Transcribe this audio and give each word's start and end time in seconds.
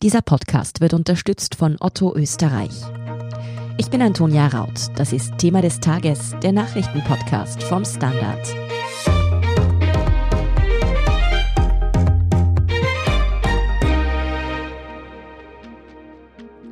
Dieser 0.00 0.22
Podcast 0.22 0.80
wird 0.80 0.94
unterstützt 0.94 1.56
von 1.56 1.76
Otto 1.80 2.14
Österreich. 2.14 2.70
Ich 3.78 3.90
bin 3.90 4.00
Antonia 4.00 4.46
Raut. 4.46 4.92
Das 4.94 5.12
ist 5.12 5.36
Thema 5.38 5.60
des 5.60 5.80
Tages, 5.80 6.36
der 6.40 6.52
Nachrichtenpodcast 6.52 7.64
vom 7.64 7.84
Standard. 7.84 8.46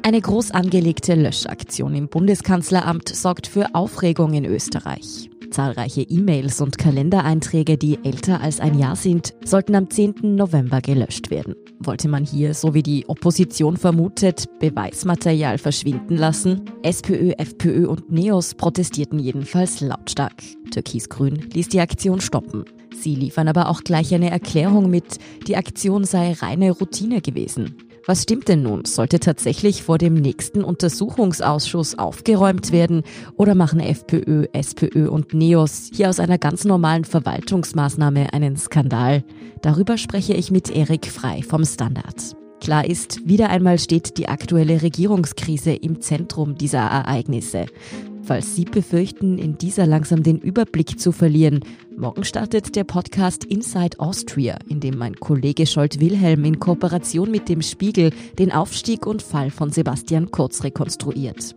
Eine 0.05 0.21
groß 0.21 0.53
angelegte 0.53 1.17
Löschaktion 1.17 1.97
im 1.97 2.07
Bundeskanzleramt 2.07 3.09
sorgt 3.09 3.49
für 3.49 3.75
Aufregung 3.75 4.35
in 4.35 4.45
Österreich. 4.45 5.31
Zahlreiche 5.57 6.03
E-Mails 6.03 6.61
und 6.61 6.77
Kalendereinträge, 6.77 7.79
die 7.79 7.99
älter 8.05 8.43
als 8.43 8.61
ein 8.61 8.79
Jahr 8.79 8.95
sind, 8.95 9.33
sollten 9.43 9.75
am 9.75 9.89
10. 9.89 10.37
November 10.37 10.83
gelöscht 10.83 11.31
werden. 11.31 11.55
Wollte 11.79 12.09
man 12.09 12.27
hier, 12.27 12.53
so 12.53 12.75
wie 12.75 12.83
die 12.83 13.09
Opposition 13.09 13.79
vermutet, 13.79 14.45
Beweismaterial 14.61 15.57
verschwinden 15.57 16.19
lassen? 16.19 16.67
SPÖ, 16.83 17.31
FPÖ 17.39 17.87
und 17.87 18.13
NEOS 18.13 18.53
protestierten 18.53 19.19
jedenfalls 19.19 19.81
lautstark. 19.81 20.43
Türkis-Grün 20.73 21.49
ließ 21.55 21.71
die 21.71 21.81
Aktion 21.81 22.21
stoppen. 22.21 22.67
Sie 22.95 23.15
liefern 23.15 23.49
aber 23.49 23.71
auch 23.71 23.81
gleich 23.81 24.15
eine 24.15 24.31
Erklärung 24.31 24.91
mit, 24.91 25.17
die 25.47 25.57
Aktion 25.57 26.05
sei 26.05 26.35
reine 26.35 26.73
Routine 26.73 27.23
gewesen. 27.23 27.77
Was 28.07 28.23
stimmt 28.23 28.47
denn 28.47 28.63
nun? 28.63 28.85
Sollte 28.85 29.19
tatsächlich 29.19 29.83
vor 29.83 29.99
dem 29.99 30.15
nächsten 30.15 30.63
Untersuchungsausschuss 30.63 31.99
aufgeräumt 31.99 32.71
werden 32.71 33.03
oder 33.37 33.57
machen 33.57 33.81
FPÖ, 33.81 34.47
SPÖ 34.53 35.09
und 35.09 35.35
NEOS 35.35 35.91
hier 35.93 36.09
aus 36.09 36.21
einer 36.21 36.39
ganz 36.39 36.65
normalen 36.65 37.05
Verwaltungsmaßnahme 37.05 38.33
einen 38.33 38.57
Skandal? 38.57 39.25
Darüber 39.61 39.99
spreche 39.99 40.35
ich 40.35 40.53
mit 40.53 40.71
Erik 40.71 41.07
Frei 41.07 41.43
vom 41.43 41.65
Standard. 41.65 42.37
Klar 42.61 42.87
ist, 42.87 43.29
wieder 43.29 43.51
einmal 43.51 43.79
steht 43.79 44.19
die 44.19 44.29
aktuelle 44.29 44.83
Regierungskrise 44.83 45.73
im 45.73 46.01
Zentrum 46.01 46.57
dieser 46.57 46.81
Ereignisse. 46.81 47.67
Falls 48.23 48.57
Sie 48.57 48.65
befürchten, 48.65 49.39
in 49.39 49.57
dieser 49.57 49.87
langsam 49.87 50.25
den 50.25 50.39
Überblick 50.39 50.99
zu 50.99 51.13
verlieren, 51.13 51.61
morgen 51.97 52.25
startet 52.25 52.75
der 52.75 52.83
Podcast 52.83 53.45
Inside 53.45 54.01
Austria, 54.01 54.59
in 54.69 54.81
dem 54.81 54.99
mein 54.99 55.15
Kollege 55.15 55.65
Scholt 55.65 56.01
Wilhelm 56.01 56.45
in 56.45 56.59
Kooperation 56.59 57.31
mit 57.31 57.49
dem 57.49 57.63
Spiegel 57.63 58.11
den 58.39 58.51
Aufstieg 58.51 59.07
und 59.07 59.23
Fall 59.23 59.51
von 59.51 59.71
Sebastian 59.71 60.33
Kurz 60.33 60.65
rekonstruiert. 60.65 61.55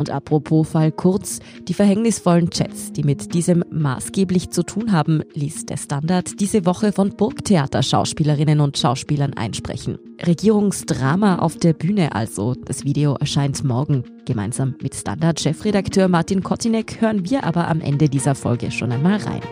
Und 0.00 0.08
apropos 0.08 0.66
Fall 0.66 0.92
Kurz, 0.92 1.40
die 1.68 1.74
verhängnisvollen 1.74 2.48
Chats, 2.48 2.90
die 2.90 3.02
mit 3.02 3.34
diesem 3.34 3.62
maßgeblich 3.70 4.48
zu 4.48 4.62
tun 4.62 4.92
haben, 4.92 5.22
ließ 5.34 5.66
der 5.66 5.76
Standard 5.76 6.40
diese 6.40 6.64
Woche 6.64 6.92
von 6.92 7.10
Burgtheater-Schauspielerinnen 7.10 8.60
und 8.60 8.78
Schauspielern 8.78 9.34
einsprechen. 9.34 9.98
Regierungsdrama 10.26 11.40
auf 11.40 11.58
der 11.58 11.74
Bühne 11.74 12.14
also. 12.14 12.54
Das 12.54 12.84
Video 12.84 13.12
erscheint 13.16 13.62
morgen. 13.62 14.04
Gemeinsam 14.24 14.74
mit 14.80 14.94
Standard-Chefredakteur 14.94 16.08
Martin 16.08 16.42
Kotinek 16.42 17.02
hören 17.02 17.28
wir 17.28 17.44
aber 17.44 17.68
am 17.68 17.82
Ende 17.82 18.08
dieser 18.08 18.34
Folge 18.34 18.70
schon 18.70 18.92
einmal 18.92 19.18
rein. 19.18 19.42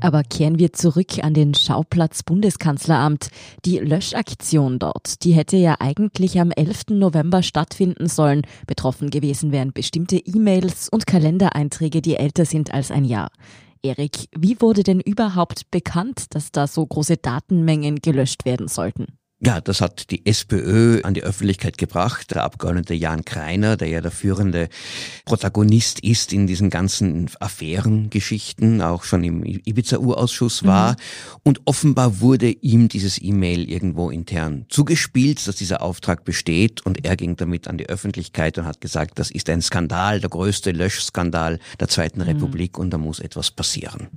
Aber 0.00 0.22
kehren 0.22 0.58
wir 0.58 0.72
zurück 0.72 1.22
an 1.22 1.34
den 1.34 1.54
Schauplatz 1.54 2.22
Bundeskanzleramt. 2.22 3.28
Die 3.66 3.78
Löschaktion 3.78 4.78
dort, 4.78 5.24
die 5.24 5.32
hätte 5.32 5.58
ja 5.58 5.76
eigentlich 5.78 6.40
am 6.40 6.50
11. 6.50 6.90
November 6.90 7.42
stattfinden 7.42 8.08
sollen. 8.08 8.42
Betroffen 8.66 9.10
gewesen 9.10 9.52
wären 9.52 9.72
bestimmte 9.72 10.16
E-Mails 10.16 10.88
und 10.88 11.06
Kalendereinträge, 11.06 12.00
die 12.00 12.16
älter 12.16 12.46
sind 12.46 12.72
als 12.72 12.90
ein 12.90 13.04
Jahr. 13.04 13.30
Erik, 13.82 14.28
wie 14.36 14.60
wurde 14.60 14.82
denn 14.82 15.00
überhaupt 15.00 15.70
bekannt, 15.70 16.34
dass 16.34 16.52
da 16.52 16.66
so 16.66 16.84
große 16.86 17.16
Datenmengen 17.16 17.96
gelöscht 17.96 18.44
werden 18.44 18.68
sollten? 18.68 19.19
Ja, 19.42 19.62
das 19.62 19.80
hat 19.80 20.10
die 20.10 20.26
SPÖ 20.26 21.00
an 21.02 21.14
die 21.14 21.22
Öffentlichkeit 21.22 21.78
gebracht. 21.78 22.30
Der 22.32 22.44
Abgeordnete 22.44 22.92
Jan 22.92 23.24
Kreiner, 23.24 23.78
der 23.78 23.88
ja 23.88 24.02
der 24.02 24.10
führende 24.10 24.68
Protagonist 25.24 26.00
ist 26.00 26.34
in 26.34 26.46
diesen 26.46 26.68
ganzen 26.68 27.30
Affärengeschichten, 27.40 28.82
auch 28.82 29.02
schon 29.02 29.24
im 29.24 29.42
Ibiza-Urausschuss 29.42 30.64
war. 30.64 30.92
Mhm. 30.92 30.96
Und 31.42 31.60
offenbar 31.64 32.20
wurde 32.20 32.50
ihm 32.50 32.88
dieses 32.88 33.20
E-Mail 33.20 33.66
irgendwo 33.66 34.10
intern 34.10 34.66
zugespielt, 34.68 35.48
dass 35.48 35.56
dieser 35.56 35.80
Auftrag 35.80 36.24
besteht. 36.24 36.84
Und 36.84 37.06
er 37.06 37.16
ging 37.16 37.36
damit 37.36 37.66
an 37.66 37.78
die 37.78 37.88
Öffentlichkeit 37.88 38.58
und 38.58 38.66
hat 38.66 38.82
gesagt, 38.82 39.18
das 39.18 39.30
ist 39.30 39.48
ein 39.48 39.62
Skandal, 39.62 40.20
der 40.20 40.28
größte 40.28 40.70
Löschskandal 40.70 41.60
der 41.80 41.88
Zweiten 41.88 42.20
mhm. 42.20 42.26
Republik 42.26 42.76
und 42.76 42.90
da 42.90 42.98
muss 42.98 43.20
etwas 43.20 43.50
passieren. 43.50 44.08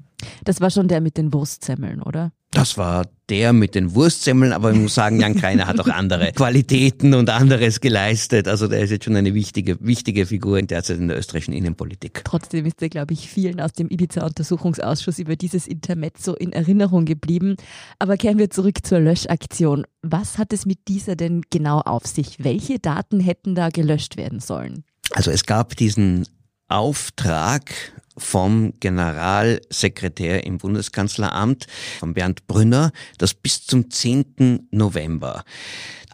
Das 0.43 0.59
war 0.59 0.69
schon 0.69 0.89
der 0.89 0.99
mit 0.99 1.15
den 1.15 1.31
Wurstsemmeln, 1.31 2.01
oder? 2.01 2.33
Das 2.53 2.77
war 2.77 3.07
der 3.29 3.51
mit 3.51 3.73
den 3.73 3.95
Wurstsemmeln, 3.95 4.53
aber 4.53 4.71
ich 4.71 4.77
muss 4.77 4.93
sagen, 4.93 5.19
Jan 5.19 5.35
Kreiner 5.35 5.65
hat 5.65 5.79
auch 5.79 5.87
andere 5.87 6.31
Qualitäten 6.35 7.15
und 7.15 7.29
anderes 7.31 7.81
geleistet. 7.81 8.47
Also 8.47 8.67
der 8.67 8.81
ist 8.81 8.91
jetzt 8.91 9.05
schon 9.05 9.15
eine 9.15 9.33
wichtige, 9.33 9.77
wichtige 9.79 10.27
Figur 10.27 10.59
in 10.59 10.67
derzeit 10.67 10.99
in 10.99 11.07
der 11.07 11.17
österreichischen 11.17 11.53
Innenpolitik. 11.53 12.21
Trotzdem 12.23 12.65
ist 12.67 12.79
er, 12.81 12.89
glaube 12.89 13.13
ich, 13.13 13.27
vielen 13.27 13.59
aus 13.59 13.73
dem 13.73 13.89
Ibiza-Untersuchungsausschuss 13.89 15.17
über 15.17 15.35
dieses 15.35 15.65
Intermezzo 15.65 16.35
in 16.35 16.53
Erinnerung 16.53 17.05
geblieben. 17.05 17.55
Aber 17.97 18.17
kehren 18.17 18.37
wir 18.37 18.51
zurück 18.51 18.85
zur 18.85 18.99
Löschaktion. 18.99 19.85
Was 20.03 20.37
hat 20.37 20.53
es 20.53 20.67
mit 20.67 20.87
dieser 20.87 21.15
denn 21.15 21.41
genau 21.49 21.79
auf 21.79 22.05
sich? 22.05 22.43
Welche 22.43 22.77
Daten 22.77 23.19
hätten 23.19 23.55
da 23.55 23.69
gelöscht 23.69 24.15
werden 24.15 24.39
sollen? 24.39 24.83
Also 25.11 25.31
es 25.31 25.45
gab 25.45 25.75
diesen 25.75 26.27
Auftrag 26.67 27.71
vom 28.17 28.73
Generalsekretär 28.79 30.45
im 30.45 30.57
Bundeskanzleramt, 30.57 31.67
von 31.99 32.13
Bernd 32.13 32.47
Brünner, 32.47 32.91
dass 33.17 33.33
bis 33.33 33.65
zum 33.65 33.89
10. 33.89 34.67
November 34.71 35.43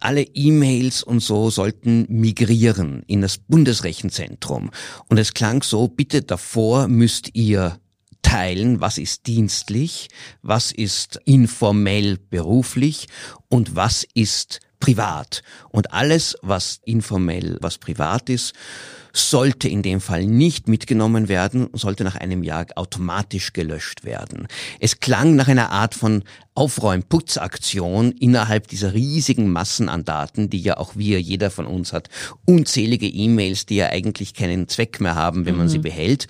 alle 0.01 0.21
E-Mails 0.21 1.03
und 1.03 1.19
so 1.19 1.49
sollten 1.49 2.05
migrieren 2.09 3.03
in 3.07 3.21
das 3.21 3.37
Bundesrechenzentrum. 3.37 4.71
Und 5.07 5.17
es 5.17 5.33
klang 5.33 5.61
so, 5.61 5.87
bitte 5.87 6.21
davor 6.21 6.87
müsst 6.87 7.31
ihr 7.35 7.79
teilen, 8.21 8.81
was 8.81 8.97
ist 8.97 9.27
dienstlich, 9.27 10.09
was 10.41 10.71
ist 10.71 11.19
informell 11.25 12.17
beruflich 12.17 13.07
und 13.47 13.75
was 13.75 14.05
ist 14.13 14.59
privat. 14.79 15.41
Und 15.69 15.93
alles, 15.93 16.37
was 16.41 16.79
informell, 16.85 17.57
was 17.61 17.77
privat 17.77 18.29
ist, 18.29 18.53
sollte 19.13 19.67
in 19.67 19.81
dem 19.81 20.01
Fall 20.01 20.25
nicht 20.25 20.67
mitgenommen 20.67 21.27
werden, 21.27 21.69
sollte 21.73 22.03
nach 22.03 22.15
einem 22.15 22.43
Jahr 22.43 22.65
automatisch 22.75 23.53
gelöscht 23.53 24.03
werden. 24.03 24.47
Es 24.79 24.99
klang 24.99 25.35
nach 25.35 25.47
einer 25.47 25.71
Art 25.71 25.95
von 25.95 26.23
Aufräumputzaktion 26.59 28.11
innerhalb 28.11 28.67
dieser 28.67 28.93
riesigen 28.93 29.49
Massen 29.49 29.87
an 29.87 30.03
Daten, 30.03 30.49
die 30.49 30.59
ja 30.59 30.75
auch 30.75 30.97
wir, 30.97 31.21
jeder 31.21 31.51
von 31.51 31.65
uns 31.65 31.93
hat, 31.93 32.09
unzählige 32.45 33.07
E-Mails, 33.07 33.65
die 33.65 33.77
ja 33.77 33.87
eigentlich 33.87 34.33
keinen 34.33 34.67
Zweck 34.67 34.99
mehr 34.99 35.15
haben, 35.15 35.45
wenn 35.45 35.55
man 35.55 35.67
mhm. 35.67 35.71
sie 35.71 35.77
behält. 35.77 36.27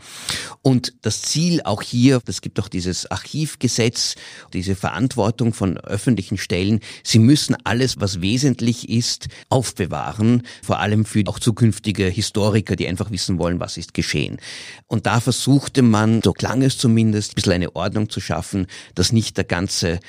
Und 0.61 0.93
das 1.01 1.23
Ziel 1.23 1.61
auch 1.63 1.81
hier, 1.81 2.21
das 2.23 2.41
gibt 2.41 2.59
auch 2.59 2.67
dieses 2.67 3.09
Archivgesetz, 3.09 4.15
diese 4.53 4.75
Verantwortung 4.75 5.51
von 5.55 5.79
öffentlichen 5.79 6.37
Stellen, 6.37 6.81
sie 7.03 7.17
müssen 7.17 7.55
alles, 7.63 7.99
was 7.99 8.21
wesentlich 8.21 8.87
ist, 8.87 9.29
aufbewahren, 9.49 10.43
vor 10.61 10.79
allem 10.79 11.05
für 11.05 11.23
auch 11.25 11.39
zukünftige 11.39 12.05
Historiker, 12.05 12.75
die 12.79 12.87
einfach 12.87 13.11
wissen 13.11 13.37
wollen, 13.37 13.59
was 13.59 13.77
ist 13.77 13.93
geschehen. 13.93 14.37
Und 14.87 15.05
da 15.05 15.19
versuchte 15.19 15.81
man, 15.81 16.21
so 16.23 16.33
klang 16.33 16.61
es 16.61 16.77
zumindest, 16.77 17.31
ein 17.31 17.35
bisschen 17.35 17.53
eine 17.53 17.75
Ordnung 17.75 18.09
zu 18.09 18.19
schaffen, 18.19 18.67
dass 18.95 19.11
nicht 19.11 19.37
der 19.37 19.43
ganze 19.43 19.99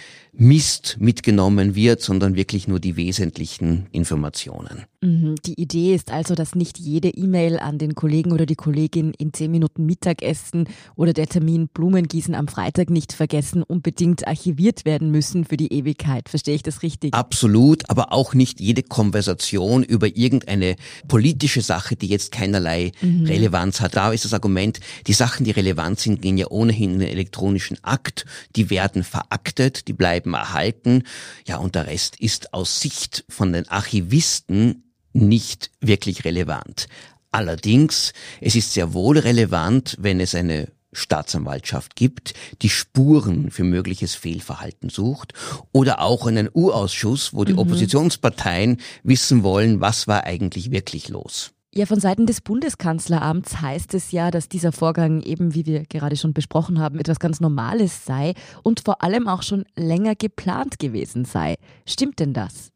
Mist 0.43 0.97
mitgenommen 0.99 1.75
wird, 1.75 2.01
sondern 2.01 2.35
wirklich 2.35 2.67
nur 2.67 2.81
die 2.81 2.97
wesentlichen 2.97 3.89
Informationen. 3.93 4.87
Mhm. 5.03 5.35
Die 5.45 5.61
Idee 5.61 5.95
ist 5.95 6.11
also, 6.11 6.35
dass 6.35 6.55
nicht 6.55 6.79
jede 6.79 7.11
E-Mail 7.11 7.59
an 7.59 7.77
den 7.77 7.95
Kollegen 7.95 8.33
oder 8.33 8.47
die 8.47 8.55
Kollegin 8.55 9.13
in 9.19 9.35
zehn 9.35 9.51
Minuten 9.51 9.85
Mittagessen 9.85 10.67
oder 10.97 11.13
der 11.13 11.27
Termin 11.27 11.69
Blumengießen 11.69 12.35
am 12.35 12.49
Freitag 12.49 12.89
nicht 12.89 13.13
vergessen 13.13 13.63
unbedingt 13.63 14.27
archiviert 14.27 14.87
werden 14.87 15.11
müssen 15.11 15.45
für 15.45 15.59
die 15.59 15.75
Ewigkeit. 15.75 16.31
Verstehe 16.31 16.55
ich 16.55 16.63
das 16.63 16.83
richtig? 16.83 17.13
Absolut, 17.13 17.91
aber 17.91 18.11
auch 18.15 18.33
nicht 18.33 18.61
jede 18.61 18.83
Konversation 18.83 19.83
über 19.83 20.17
irgendeine 20.17 20.77
politische 21.07 21.61
Sache, 21.61 21.97
die 21.97 22.07
jetzt 22.07 22.33
keinerlei 22.33 22.93
mhm. 23.03 23.27
Relevanz 23.27 23.83
hat. 23.83 23.95
Da 23.95 24.11
ist 24.11 24.25
das 24.25 24.33
Argument, 24.33 24.81
die 25.07 25.13
Sachen, 25.13 25.45
die 25.45 25.51
relevant 25.51 26.01
sind, 26.01 26.23
gehen 26.23 26.39
ja 26.39 26.47
ohnehin 26.49 26.95
in 26.95 26.99
den 27.01 27.09
elektronischen 27.11 27.77
Akt, 27.83 28.25
die 28.57 28.71
werden 28.71 29.05
veraktet, 29.05 29.87
die 29.87 29.93
bleiben 29.93 30.30
bleiben 30.31 30.35
erhalten. 30.35 31.03
Ja, 31.47 31.59
und 31.59 31.75
der 31.75 31.87
Rest 31.87 32.17
ist 32.21 32.55
aus 32.55 32.81
Sicht 32.81 33.25
von 33.29 33.53
den 33.53 33.69
Archivisten 33.69 34.93
nicht 35.13 35.71
wirklich 35.81 36.25
relevant. 36.25 36.87
Allerdings, 37.33 38.13
es 38.41 38.57
ist 38.57 38.73
sehr 38.73 38.93
wohl 38.93 39.19
relevant, 39.19 39.97
wenn 40.01 40.21
es 40.21 40.35
eine 40.35 40.69
Staatsanwaltschaft 40.93 41.95
gibt, 41.95 42.35
die 42.63 42.69
Spuren 42.69 43.53
für 43.53 43.63
mögliches 43.63 44.17
Fehlverhalten 44.17 44.91
sucht 44.91 45.35
oder 45.71 46.01
auch 46.01 46.27
einen 46.27 46.49
U-Ausschuss, 46.53 47.33
wo 47.33 47.45
die 47.45 47.53
mhm. 47.53 47.61
Oppositionsparteien 47.61 48.81
wissen 49.05 49.45
wollen, 49.45 49.81
was 49.81 50.09
war 50.09 50.25
eigentlich 50.25 50.73
wirklich 50.73 51.09
los. 51.09 51.53
Ja, 51.73 51.87
von 51.87 52.01
Seiten 52.01 52.27
des 52.27 52.41
Bundeskanzleramts 52.41 53.61
heißt 53.61 53.95
es 53.95 54.11
ja, 54.11 54.33
dass 54.33 54.49
dieser 54.49 54.73
Vorgang 54.73 55.23
eben, 55.23 55.55
wie 55.55 55.67
wir 55.67 55.85
gerade 55.85 56.17
schon 56.17 56.33
besprochen 56.33 56.81
haben, 56.81 56.99
etwas 56.99 57.21
ganz 57.21 57.39
Normales 57.39 58.05
sei 58.05 58.35
und 58.65 58.81
vor 58.81 59.05
allem 59.05 59.29
auch 59.29 59.45
schon 59.45 59.65
länger 59.77 60.17
geplant 60.17 60.81
gewesen 60.81 61.25
sei. 61.25 61.55
Stimmt 61.87 62.19
denn 62.19 62.33
das? 62.33 62.73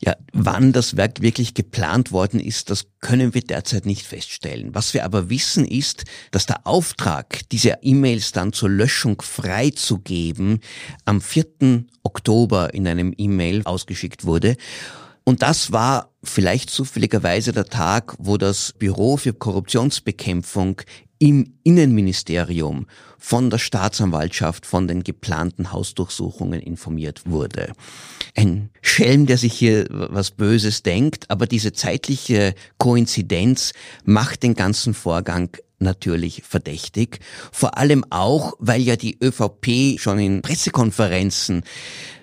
Ja, 0.00 0.14
wann 0.32 0.72
das 0.72 0.96
Werk 0.96 1.20
wirklich 1.20 1.52
geplant 1.52 2.12
worden 2.12 2.40
ist, 2.40 2.70
das 2.70 2.86
können 3.00 3.34
wir 3.34 3.42
derzeit 3.42 3.84
nicht 3.84 4.06
feststellen. 4.06 4.74
Was 4.74 4.94
wir 4.94 5.04
aber 5.04 5.28
wissen 5.28 5.66
ist, 5.66 6.04
dass 6.30 6.46
der 6.46 6.66
Auftrag, 6.66 7.46
diese 7.50 7.78
E-Mails 7.82 8.32
dann 8.32 8.54
zur 8.54 8.70
Löschung 8.70 9.20
freizugeben, 9.20 10.60
am 11.04 11.20
4. 11.20 11.84
Oktober 12.02 12.72
in 12.72 12.88
einem 12.88 13.12
E-Mail 13.16 13.62
ausgeschickt 13.64 14.24
wurde. 14.24 14.56
Und 15.24 15.42
das 15.42 15.72
war 15.72 16.10
vielleicht 16.22 16.70
zufälligerweise 16.70 17.52
der 17.52 17.64
Tag, 17.64 18.14
wo 18.18 18.36
das 18.36 18.74
Büro 18.78 19.16
für 19.16 19.32
Korruptionsbekämpfung 19.32 20.82
im 21.18 21.54
Innenministerium 21.62 22.86
von 23.18 23.48
der 23.48 23.58
Staatsanwaltschaft 23.58 24.66
von 24.66 24.86
den 24.86 25.02
geplanten 25.02 25.72
Hausdurchsuchungen 25.72 26.60
informiert 26.60 27.22
wurde. 27.24 27.72
Ein 28.36 28.68
Schelm, 28.82 29.24
der 29.24 29.38
sich 29.38 29.54
hier 29.54 29.86
was 29.88 30.32
Böses 30.32 30.82
denkt, 30.82 31.30
aber 31.30 31.46
diese 31.46 31.72
zeitliche 31.72 32.54
Koinzidenz 32.76 33.72
macht 34.04 34.42
den 34.42 34.54
ganzen 34.54 34.92
Vorgang 34.92 35.56
natürlich 35.84 36.42
verdächtig. 36.46 37.20
Vor 37.52 37.78
allem 37.78 38.04
auch, 38.10 38.54
weil 38.58 38.82
ja 38.82 38.96
die 38.96 39.16
ÖVP 39.22 40.00
schon 40.00 40.18
in 40.18 40.42
Pressekonferenzen 40.42 41.62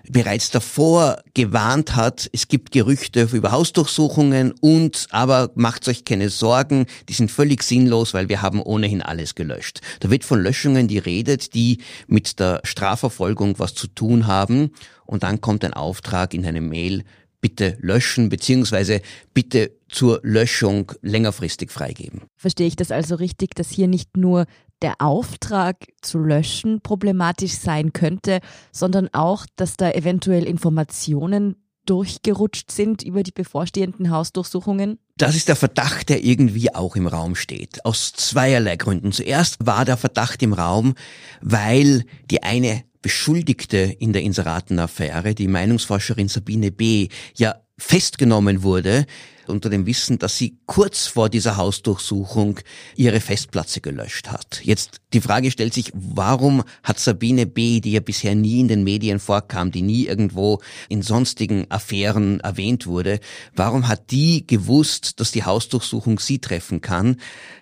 bereits 0.09 0.51
davor 0.51 1.21
gewarnt 1.33 1.95
hat, 1.95 2.29
es 2.33 2.49
gibt 2.49 2.71
Gerüchte 2.71 3.29
über 3.31 3.51
Hausdurchsuchungen 3.51 4.51
und 4.59 5.07
aber 5.11 5.51
macht 5.55 5.87
euch 5.87 6.03
keine 6.03 6.29
Sorgen, 6.29 6.85
die 7.07 7.13
sind 7.13 7.31
völlig 7.31 7.63
sinnlos, 7.63 8.13
weil 8.13 8.27
wir 8.27 8.41
haben 8.41 8.61
ohnehin 8.61 9.01
alles 9.01 9.35
gelöscht. 9.35 9.79
Da 10.01 10.09
wird 10.09 10.25
von 10.25 10.41
Löschungen 10.41 10.87
die 10.89 10.97
redet, 10.97 11.53
die 11.53 11.79
mit 12.07 12.39
der 12.39 12.59
Strafverfolgung 12.63 13.57
was 13.59 13.73
zu 13.73 13.87
tun 13.87 14.27
haben 14.27 14.71
und 15.05 15.23
dann 15.23 15.41
kommt 15.41 15.63
ein 15.63 15.73
Auftrag 15.73 16.33
in 16.33 16.45
eine 16.45 16.61
Mail, 16.61 17.03
bitte 17.41 17.77
löschen 17.81 18.29
beziehungsweise 18.29 19.01
bitte 19.33 19.71
zur 19.89 20.19
Löschung 20.23 20.91
längerfristig 21.01 21.71
freigeben. 21.71 22.21
Verstehe 22.37 22.67
ich 22.67 22.75
das 22.75 22.91
also 22.91 23.15
richtig, 23.15 23.55
dass 23.55 23.69
hier 23.69 23.87
nicht 23.87 24.15
nur 24.15 24.45
der 24.81 24.95
Auftrag 24.99 25.77
zu 26.01 26.19
löschen 26.19 26.81
problematisch 26.81 27.53
sein 27.53 27.93
könnte, 27.93 28.39
sondern 28.71 29.09
auch, 29.13 29.45
dass 29.55 29.77
da 29.77 29.91
eventuell 29.91 30.43
Informationen 30.43 31.55
durchgerutscht 31.85 32.71
sind 32.71 33.03
über 33.03 33.23
die 33.23 33.31
bevorstehenden 33.31 34.11
Hausdurchsuchungen? 34.11 34.99
Das 35.17 35.35
ist 35.35 35.47
der 35.47 35.55
Verdacht, 35.55 36.09
der 36.09 36.23
irgendwie 36.23 36.73
auch 36.73 36.95
im 36.95 37.07
Raum 37.07 37.35
steht. 37.35 37.85
Aus 37.85 38.13
zweierlei 38.13 38.75
Gründen. 38.75 39.11
Zuerst 39.11 39.57
war 39.65 39.85
der 39.85 39.97
Verdacht 39.97 40.41
im 40.43 40.53
Raum, 40.53 40.95
weil 41.41 42.05
die 42.29 42.43
eine 42.43 42.83
Beschuldigte 43.01 43.77
in 43.77 44.13
der 44.13 44.21
Inseratenaffäre, 44.21 45.35
die 45.35 45.47
Meinungsforscherin 45.47 46.27
Sabine 46.27 46.71
B., 46.71 47.09
ja 47.35 47.55
festgenommen 47.77 48.61
wurde, 48.61 49.05
unter 49.47 49.69
dem 49.69 49.85
Wissen, 49.85 50.19
dass 50.19 50.37
sie 50.37 50.57
kurz 50.65 51.07
vor 51.07 51.29
dieser 51.29 51.57
Hausdurchsuchung 51.57 52.59
ihre 52.95 53.19
Festplatte 53.19 53.81
gelöscht 53.81 54.31
hat. 54.31 54.61
Jetzt 54.63 55.01
die 55.13 55.19
Frage 55.19 55.51
stellt 55.51 55.73
sich, 55.73 55.91
warum 55.93 56.63
hat 56.83 56.99
Sabine 56.99 57.45
B., 57.45 57.81
die 57.81 57.93
ja 57.93 57.99
bisher 57.99 58.35
nie 58.35 58.61
in 58.61 58.67
den 58.67 58.83
Medien 58.83 59.19
vorkam, 59.19 59.71
die 59.71 59.81
nie 59.81 60.05
irgendwo 60.05 60.61
in 60.89 61.01
sonstigen 61.01 61.69
Affären 61.69 62.39
erwähnt 62.39 62.87
wurde, 62.87 63.19
warum 63.55 63.87
hat 63.87 64.11
die 64.11 64.45
gewusst, 64.47 65.19
dass 65.19 65.31
die 65.31 65.43
Hausdurchsuchung 65.43 66.19
sie 66.19 66.39
treffen 66.39 66.81
kann? 66.81 67.17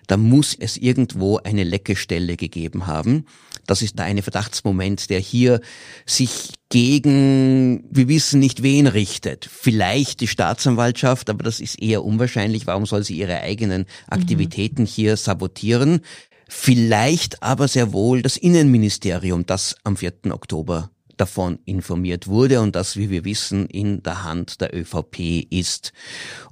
Da 0.06 0.16
muss 0.16 0.54
es 0.54 0.76
irgendwo 0.76 1.38
eine 1.38 1.64
Leckestelle 1.64 2.36
gegeben 2.36 2.86
haben. 2.86 3.26
Das 3.70 3.82
ist 3.82 3.98
der 4.00 4.06
eine 4.06 4.22
Verdachtsmoment, 4.22 5.10
der 5.10 5.20
hier 5.20 5.60
sich 6.04 6.50
gegen, 6.70 7.84
wir 7.88 8.08
wissen 8.08 8.40
nicht 8.40 8.64
wen 8.64 8.88
richtet. 8.88 9.48
Vielleicht 9.48 10.20
die 10.20 10.26
Staatsanwaltschaft, 10.26 11.30
aber 11.30 11.44
das 11.44 11.60
ist 11.60 11.80
eher 11.80 12.04
unwahrscheinlich. 12.04 12.66
Warum 12.66 12.84
soll 12.84 13.04
sie 13.04 13.16
ihre 13.16 13.42
eigenen 13.42 13.86
Aktivitäten 14.08 14.82
mhm. 14.82 14.86
hier 14.86 15.16
sabotieren? 15.16 16.00
Vielleicht 16.48 17.44
aber 17.44 17.68
sehr 17.68 17.92
wohl 17.92 18.22
das 18.22 18.36
Innenministerium, 18.36 19.46
das 19.46 19.76
am 19.84 19.96
4. 19.96 20.14
Oktober 20.30 20.90
davon 21.20 21.58
informiert 21.64 22.26
wurde 22.26 22.60
und 22.60 22.74
das, 22.74 22.96
wie 22.96 23.10
wir 23.10 23.24
wissen, 23.24 23.66
in 23.66 24.02
der 24.02 24.24
Hand 24.24 24.60
der 24.60 24.74
ÖVP 24.74 25.46
ist. 25.50 25.92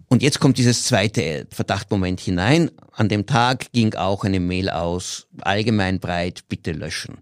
Und 0.09 0.23
jetzt 0.23 0.41
kommt 0.41 0.59
dieses 0.59 0.85
zweite 0.85 1.47
Verdachtmoment 1.51 2.21
hinein. 2.21 2.71
An 2.93 3.09
dem 3.09 3.27
Tag 3.27 3.73
ging 3.73 3.95
auch 3.95 4.25
eine 4.25 4.41
Mail 4.41 4.71
aus, 4.71 5.27
allgemein 5.41 6.01
breit, 6.01 6.45
bitte 6.49 6.73
löschen. 6.73 7.19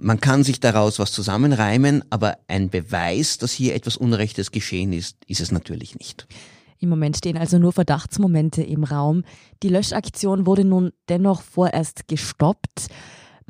Man 0.00 0.20
kann 0.20 0.44
sich 0.44 0.60
daraus 0.60 0.98
was 0.98 1.10
zusammenreimen, 1.10 2.04
aber 2.10 2.38
ein 2.46 2.70
Beweis, 2.70 3.38
dass 3.38 3.52
hier 3.52 3.74
etwas 3.74 3.96
Unrechtes 3.96 4.52
geschehen 4.52 4.92
ist, 4.92 5.16
ist 5.26 5.40
es 5.40 5.50
natürlich 5.50 5.96
nicht. 5.98 6.28
Im 6.78 6.88
Moment 6.88 7.16
stehen 7.16 7.36
also 7.36 7.58
nur 7.58 7.72
Verdachtsmomente 7.72 8.62
im 8.62 8.84
Raum. 8.84 9.24
Die 9.62 9.68
Löschaktion 9.68 10.46
wurde 10.46 10.64
nun 10.64 10.92
dennoch 11.08 11.42
vorerst 11.42 12.06
gestoppt. 12.06 12.86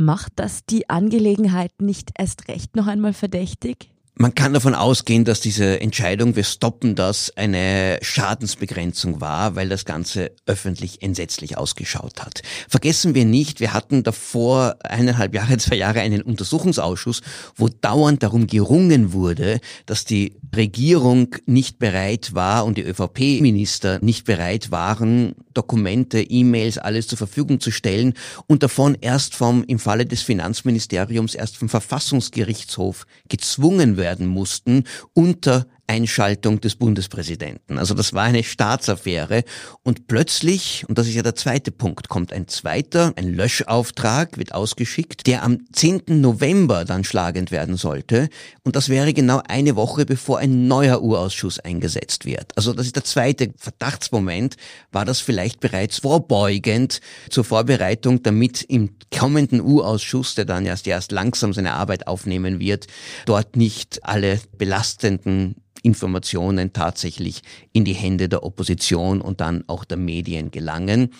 Macht 0.01 0.35
das 0.37 0.65
die 0.65 0.89
Angelegenheit 0.89 1.73
nicht 1.81 2.13
erst 2.17 2.47
recht 2.47 2.77
noch 2.77 2.87
einmal 2.87 3.13
verdächtig? 3.13 3.91
Man 4.15 4.35
kann 4.35 4.53
davon 4.53 4.75
ausgehen, 4.75 5.25
dass 5.25 5.41
diese 5.41 5.81
Entscheidung, 5.81 6.37
wir 6.37 6.43
stoppen 6.43 6.95
das, 6.95 7.33
eine 7.37 7.99
Schadensbegrenzung 8.03 9.21
war, 9.21 9.57
weil 9.57 9.69
das 9.69 9.85
Ganze 9.85 10.33
öffentlich 10.47 11.03
entsetzlich 11.03 11.57
ausgeschaut 11.57 12.21
hat. 12.25 12.43
Vergessen 12.69 13.17
wir 13.17 13.25
nicht, 13.25 13.59
wir 13.59 13.73
hatten 13.73 14.05
davor 14.05 14.77
eineinhalb 14.85 15.35
Jahre, 15.35 15.57
zwei 15.59 15.77
Jahre 15.77 16.01
einen 16.01 16.23
Untersuchungsausschuss, 16.23 17.23
wo 17.57 17.69
dauernd 17.69 18.23
darum 18.23 18.47
gerungen 18.47 19.13
wurde, 19.13 19.61
dass 19.87 20.05
die 20.05 20.37
Regierung 20.55 21.37
nicht 21.47 21.79
bereit 21.79 22.35
war 22.35 22.65
und 22.65 22.79
die 22.79 22.83
ÖVP-Minister 22.83 23.99
nicht 24.03 24.25
bereit 24.25 24.71
waren, 24.71 25.35
Dokumente, 25.55 26.21
E-Mails, 26.21 26.79
alles 26.79 27.07
zur 27.07 27.19
Verfügung 27.19 27.61
zu 27.61 27.71
stellen 27.71 28.15
und 28.47 28.63
davon 28.63 28.97
erst 29.01 29.35
vom, 29.35 29.65
im 29.65 29.79
Falle 29.79 30.07
des 30.07 30.23
Finanzministeriums, 30.23 31.35
erst 31.35 31.57
vom 31.57 31.69
Verfassungsgerichtshof 31.69 33.07
gezwungen 33.29 33.97
werden 33.97 34.27
mussten 34.27 34.85
unter 35.15 35.67
Einschaltung 35.89 36.61
des 36.61 36.77
Bundespräsidenten. 36.77 37.79
Also 37.79 37.95
das 37.95 38.13
war 38.13 38.25
eine 38.25 38.45
Staatsaffäre 38.45 39.45
und 39.83 40.07
plötzlich, 40.07 40.85
und 40.89 40.99
das 40.99 41.07
ist 41.07 41.15
ja 41.15 41.23
der 41.23 41.35
zweite 41.35 41.71
Punkt, 41.71 42.09
kommt 42.09 42.33
ein 42.33 42.49
zweiter, 42.49 43.13
ein 43.17 43.33
Löschauftrag 43.33 44.39
wird 44.39 44.55
ausgeschickt, 44.55 45.27
der 45.27 45.43
am 45.43 45.61
10. 45.73 46.21
November 46.21 46.85
dann 46.85 47.05
schlagend 47.05 47.51
werden 47.51 47.77
sollte 47.77 48.29
und 48.65 48.77
das 48.77 48.89
wäre 48.89 49.15
genau 49.15 49.41
eine 49.49 49.77
Woche 49.77 50.05
bevor 50.05 50.39
ein 50.39 50.69
neuer 50.69 51.01
Urausschuss 51.03 51.59
eingesetzt 51.59 52.27
wird. 52.27 52.53
Also 52.57 52.75
das 52.75 52.87
ist 52.87 52.97
der 52.97 53.05
zweite 53.05 53.53
Verdachtsmoment, 53.57 54.57
war 54.93 55.05
das 55.05 55.21
vielleicht 55.21 55.61
bereits 55.61 55.99
vorbeugend 55.99 57.01
zur 57.31 57.45
Vorbereitung, 57.45 58.23
damit 58.23 58.63
im 58.63 58.91
kommenden 59.17 59.61
Urausschuss, 59.61 60.35
der 60.35 60.45
dann 60.45 60.67
erst 60.67 60.87
erst 60.87 61.13
langsam 61.13 61.53
seine 61.53 61.73
Arbeit 61.75 62.07
aufnehmen 62.07 62.61
wird, 62.61 62.87
dort 63.25 63.57
nicht 63.57 64.05
alle 64.05 64.41
belastenden 64.57 65.57
Informationen 65.83 66.73
tatsächlich 66.73 67.43
in 67.73 67.85
die 67.85 67.93
Hände 67.93 68.29
der 68.29 68.43
Opposition 68.43 69.21
und 69.21 69.41
dann 69.41 69.65
auch 69.67 69.85
der 69.85 69.97
Medien 69.99 70.51
gelangen. 70.51 71.11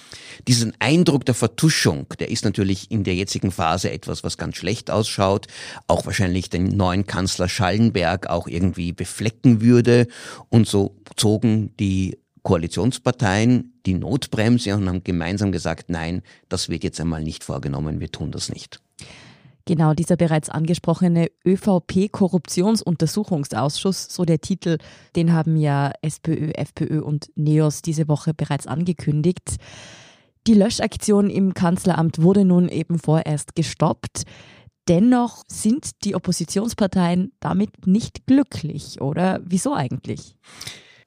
Diesen 0.47 0.75
Eindruck 0.79 1.25
der 1.25 1.35
Vertuschung, 1.35 2.07
der 2.19 2.31
ist 2.31 2.45
natürlich 2.45 2.91
in 2.91 3.05
der 3.05 3.15
jetzigen 3.15 3.51
Phase 3.51 3.91
etwas, 3.91 4.25
was 4.25 4.39
ganz 4.39 4.57
schlecht 4.57 4.91
ausschaut, 4.91 5.47
auch 5.87 6.07
wahrscheinlich 6.07 6.51
den 6.51 6.69
neuen 6.69 7.07
Kanzler 7.07 7.49
Schallenberg 7.49 8.29
auch 8.29 8.47
irgendwie 8.47 8.93
beflecken 8.93 9.61
würde. 9.61 10.07
Und 10.49 10.69
so 10.69 10.97
zogen 11.17 11.77
die 11.79 12.19
Koalitionsparteien 12.43 13.75
die 13.85 13.95
Notbremse 13.95 14.75
und 14.75 14.89
haben 14.89 15.05
gemeinsam 15.05 15.53
gesagt, 15.53 15.91
nein, 15.91 16.23
das 16.49 16.69
wird 16.69 16.85
jetzt 16.85 17.01
einmal 17.01 17.23
nicht 17.23 17.45
vorgenommen, 17.45 18.01
wir 18.01 18.11
tun 18.11 18.31
das 18.31 18.49
nicht. 18.49 18.81
Genau, 19.69 19.93
dieser 19.93 20.17
bereits 20.17 20.49
angesprochene 20.49 21.29
ÖVP-Korruptionsuntersuchungsausschuss, 21.47 24.07
so 24.09 24.25
der 24.25 24.41
Titel, 24.41 24.79
den 25.15 25.35
haben 25.35 25.59
ja 25.59 25.93
SPÖ, 26.01 26.53
FPÖ 26.53 27.03
und 27.03 27.29
NEOS 27.37 27.83
diese 27.83 28.09
Woche 28.09 28.33
bereits 28.33 28.67
angekündigt. 28.67 29.57
Die 30.47 30.55
Löschaktion 30.55 31.29
im 31.29 31.53
Kanzleramt 31.53 32.23
wurde 32.23 32.47
nun 32.47 32.71
eben 32.71 32.99
vorerst 32.99 33.55
gestoppt. 33.55 34.23
Dennoch 34.89 35.43
sind 35.49 36.03
die 36.05 36.15
Oppositionsparteien 36.15 37.33
damit 37.39 37.87
nicht 37.87 38.27
glücklich, 38.27 39.03
oder? 39.03 39.41
Wieso 39.45 39.75
eigentlich? 39.75 40.35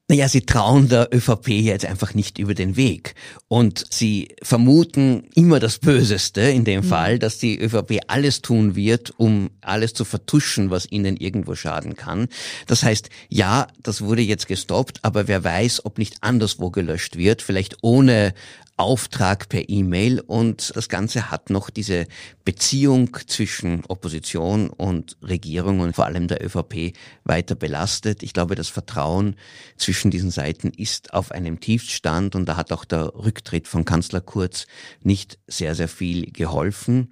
Naja, 0.08 0.28
sie 0.28 0.42
trauen 0.42 0.88
der 0.88 1.10
ÖVP 1.12 1.48
jetzt 1.48 1.86
einfach 1.86 2.14
nicht 2.14 2.38
über 2.38 2.54
den 2.54 2.76
Weg. 2.76 3.16
Und 3.52 3.84
sie 3.90 4.30
vermuten 4.42 5.26
immer 5.36 5.60
das 5.60 5.78
Böseste 5.78 6.40
in 6.40 6.64
dem 6.64 6.86
mhm. 6.86 6.88
Fall, 6.88 7.20
dass 7.20 7.38
die 7.38 7.60
ÖVP 7.60 8.00
alles 8.08 8.42
tun 8.42 8.78
wird, 8.78 9.12
um 9.18 9.50
alles 9.60 9.94
zu 9.94 10.06
vertuschen, 10.06 10.70
was 10.70 10.90
ihnen 10.90 11.18
irgendwo 11.18 11.56
schaden 11.56 11.98
kann. 11.98 12.30
Das 12.68 12.84
heißt, 12.84 13.10
ja, 13.28 13.68
das 13.84 14.04
wurde 14.04 14.22
jetzt 14.22 14.48
gestoppt, 14.48 15.00
aber 15.02 15.28
wer 15.28 15.44
weiß, 15.44 15.86
ob 15.86 15.98
nicht 15.98 16.16
anderswo 16.22 16.70
gelöscht 16.70 17.18
wird, 17.18 17.42
vielleicht 17.42 17.80
ohne 17.82 18.34
Auftrag 18.82 19.48
per 19.48 19.70
E-Mail 19.70 20.22
und 20.22 20.76
das 20.76 20.90
Ganze 20.90 21.30
hat 21.30 21.52
noch 21.52 21.70
diese 21.70 22.08
Beziehung 22.46 23.16
zwischen 23.28 23.86
Opposition 23.88 24.72
und 24.72 25.18
Regierung 25.22 25.82
und 25.82 25.96
vor 25.96 26.06
allem 26.06 26.28
der 26.28 26.44
ÖVP 26.44 26.94
weiter 27.24 27.54
belastet. 27.54 28.24
Ich 28.24 28.34
glaube, 28.34 28.56
das 28.56 28.70
Vertrauen 28.70 29.36
zwischen 29.78 30.10
diesen 30.10 30.32
Seiten 30.32 30.72
ist 30.72 31.14
auf 31.14 31.32
einem 31.32 31.60
Tiefstand 31.60 32.34
und 32.34 32.48
da 32.48 32.58
hat 32.58 32.72
auch 32.72 32.84
der 32.84 33.14
Rücktritt 33.42 33.68
von 33.68 33.86
Kanzler 33.86 34.22
Kurz 34.22 34.68
nicht 35.02 35.40
sehr, 35.48 35.74
sehr 35.74 35.88
viel 35.88 36.32
geholfen. 36.32 37.12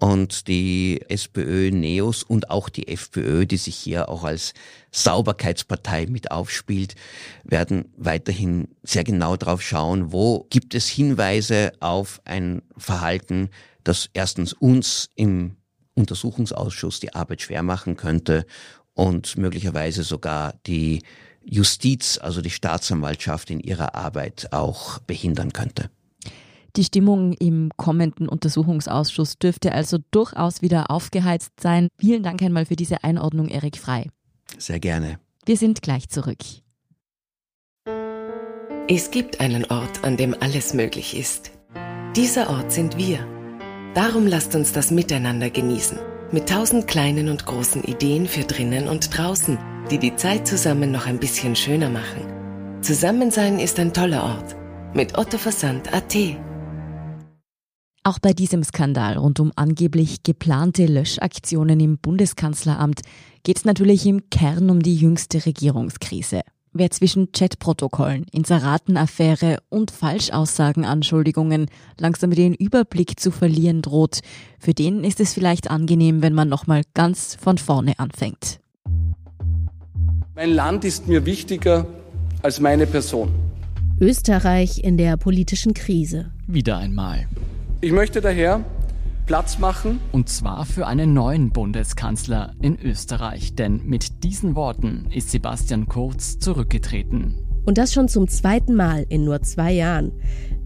Und 0.00 0.46
die 0.46 1.00
SPÖ, 1.08 1.72
Neos 1.72 2.22
und 2.22 2.50
auch 2.50 2.68
die 2.68 2.86
FPÖ, 2.86 3.46
die 3.46 3.56
sich 3.56 3.74
hier 3.74 4.08
auch 4.08 4.22
als 4.22 4.54
Sauberkeitspartei 4.92 6.06
mit 6.06 6.30
aufspielt, 6.30 6.94
werden 7.42 7.92
weiterhin 7.96 8.68
sehr 8.84 9.02
genau 9.02 9.36
drauf 9.36 9.60
schauen, 9.60 10.12
wo 10.12 10.46
gibt 10.50 10.76
es 10.76 10.86
Hinweise 10.86 11.72
auf 11.80 12.20
ein 12.24 12.62
Verhalten, 12.76 13.50
das 13.82 14.08
erstens 14.12 14.52
uns 14.52 15.10
im 15.16 15.56
Untersuchungsausschuss 15.94 17.00
die 17.00 17.14
Arbeit 17.14 17.42
schwer 17.42 17.64
machen 17.64 17.96
könnte 17.96 18.46
und 18.94 19.36
möglicherweise 19.36 20.04
sogar 20.04 20.54
die 20.64 21.02
Justiz, 21.48 22.18
also 22.18 22.40
die 22.40 22.50
Staatsanwaltschaft 22.50 23.50
in 23.50 23.60
ihrer 23.60 23.94
Arbeit 23.94 24.52
auch 24.52 24.98
behindern 25.00 25.52
könnte. 25.52 25.90
Die 26.76 26.84
Stimmung 26.84 27.32
im 27.32 27.70
kommenden 27.76 28.28
Untersuchungsausschuss 28.28 29.38
dürfte 29.38 29.72
also 29.72 29.98
durchaus 30.10 30.62
wieder 30.62 30.90
aufgeheizt 30.90 31.52
sein. 31.60 31.88
Vielen 31.98 32.22
Dank 32.22 32.42
einmal 32.42 32.66
für 32.66 32.76
diese 32.76 33.02
Einordnung, 33.02 33.48
Erik 33.48 33.78
Frei. 33.78 34.06
Sehr 34.58 34.78
gerne. 34.78 35.18
Wir 35.44 35.56
sind 35.56 35.82
gleich 35.82 36.08
zurück. 36.08 36.38
Es 38.88 39.10
gibt 39.10 39.40
einen 39.40 39.64
Ort, 39.64 40.04
an 40.04 40.16
dem 40.16 40.36
alles 40.40 40.72
möglich 40.72 41.16
ist. 41.16 41.50
Dieser 42.14 42.50
Ort 42.50 42.72
sind 42.72 42.96
wir. 42.96 43.18
Darum 43.94 44.26
lasst 44.26 44.54
uns 44.54 44.72
das 44.72 44.90
miteinander 44.90 45.50
genießen. 45.50 45.98
Mit 46.30 46.48
tausend 46.48 46.86
kleinen 46.86 47.28
und 47.28 47.46
großen 47.46 47.82
Ideen 47.84 48.28
für 48.28 48.44
drinnen 48.44 48.86
und 48.86 49.16
draußen, 49.16 49.58
die 49.90 49.98
die 49.98 50.16
Zeit 50.16 50.46
zusammen 50.46 50.90
noch 50.90 51.06
ein 51.06 51.18
bisschen 51.18 51.56
schöner 51.56 51.88
machen. 51.88 52.22
Zusammensein 52.82 53.58
ist 53.58 53.78
ein 53.78 53.92
toller 53.92 54.22
Ort. 54.22 54.56
Mit 54.94 55.16
Otto 55.16 55.38
Versand 55.38 55.92
AT. 55.92 56.14
Auch 58.04 58.18
bei 58.18 58.32
diesem 58.32 58.62
Skandal 58.62 59.18
rund 59.18 59.40
um 59.40 59.52
angeblich 59.56 60.22
geplante 60.22 60.86
Löschaktionen 60.86 61.80
im 61.80 61.98
Bundeskanzleramt 61.98 63.00
geht 63.42 63.58
es 63.58 63.64
natürlich 63.64 64.06
im 64.06 64.30
Kern 64.30 64.70
um 64.70 64.82
die 64.82 64.96
jüngste 64.96 65.44
Regierungskrise. 65.44 66.42
Wer 66.72 66.90
zwischen 66.90 67.32
Chatprotokollen, 67.32 68.24
Inseratenaffäre 68.30 69.58
und 69.68 69.90
Falschaussagenanschuldigungen 69.90 71.66
langsam 71.98 72.30
den 72.30 72.54
Überblick 72.54 73.18
zu 73.18 73.30
verlieren 73.30 73.82
droht, 73.82 74.20
für 74.58 74.74
den 74.74 75.02
ist 75.02 75.18
es 75.18 75.32
vielleicht 75.32 75.70
angenehm, 75.70 76.22
wenn 76.22 76.34
man 76.34 76.48
nochmal 76.48 76.82
ganz 76.94 77.36
von 77.40 77.58
vorne 77.58 77.98
anfängt. 77.98 78.60
Mein 80.38 80.52
Land 80.52 80.84
ist 80.84 81.08
mir 81.08 81.26
wichtiger 81.26 81.84
als 82.42 82.60
meine 82.60 82.86
Person. 82.86 83.28
Österreich 84.00 84.78
in 84.84 84.96
der 84.96 85.16
politischen 85.16 85.74
Krise. 85.74 86.30
Wieder 86.46 86.78
einmal. 86.78 87.26
Ich 87.80 87.90
möchte 87.90 88.20
daher 88.20 88.64
Platz 89.26 89.58
machen. 89.58 89.98
Und 90.12 90.28
zwar 90.28 90.64
für 90.64 90.86
einen 90.86 91.12
neuen 91.12 91.50
Bundeskanzler 91.50 92.54
in 92.62 92.80
Österreich, 92.80 93.56
denn 93.56 93.84
mit 93.84 94.22
diesen 94.22 94.54
Worten 94.54 95.08
ist 95.12 95.32
Sebastian 95.32 95.88
Kurz 95.88 96.38
zurückgetreten. 96.38 97.44
Und 97.66 97.76
das 97.76 97.92
schon 97.92 98.06
zum 98.06 98.28
zweiten 98.28 98.76
Mal 98.76 99.06
in 99.08 99.24
nur 99.24 99.42
zwei 99.42 99.72
Jahren. 99.72 100.12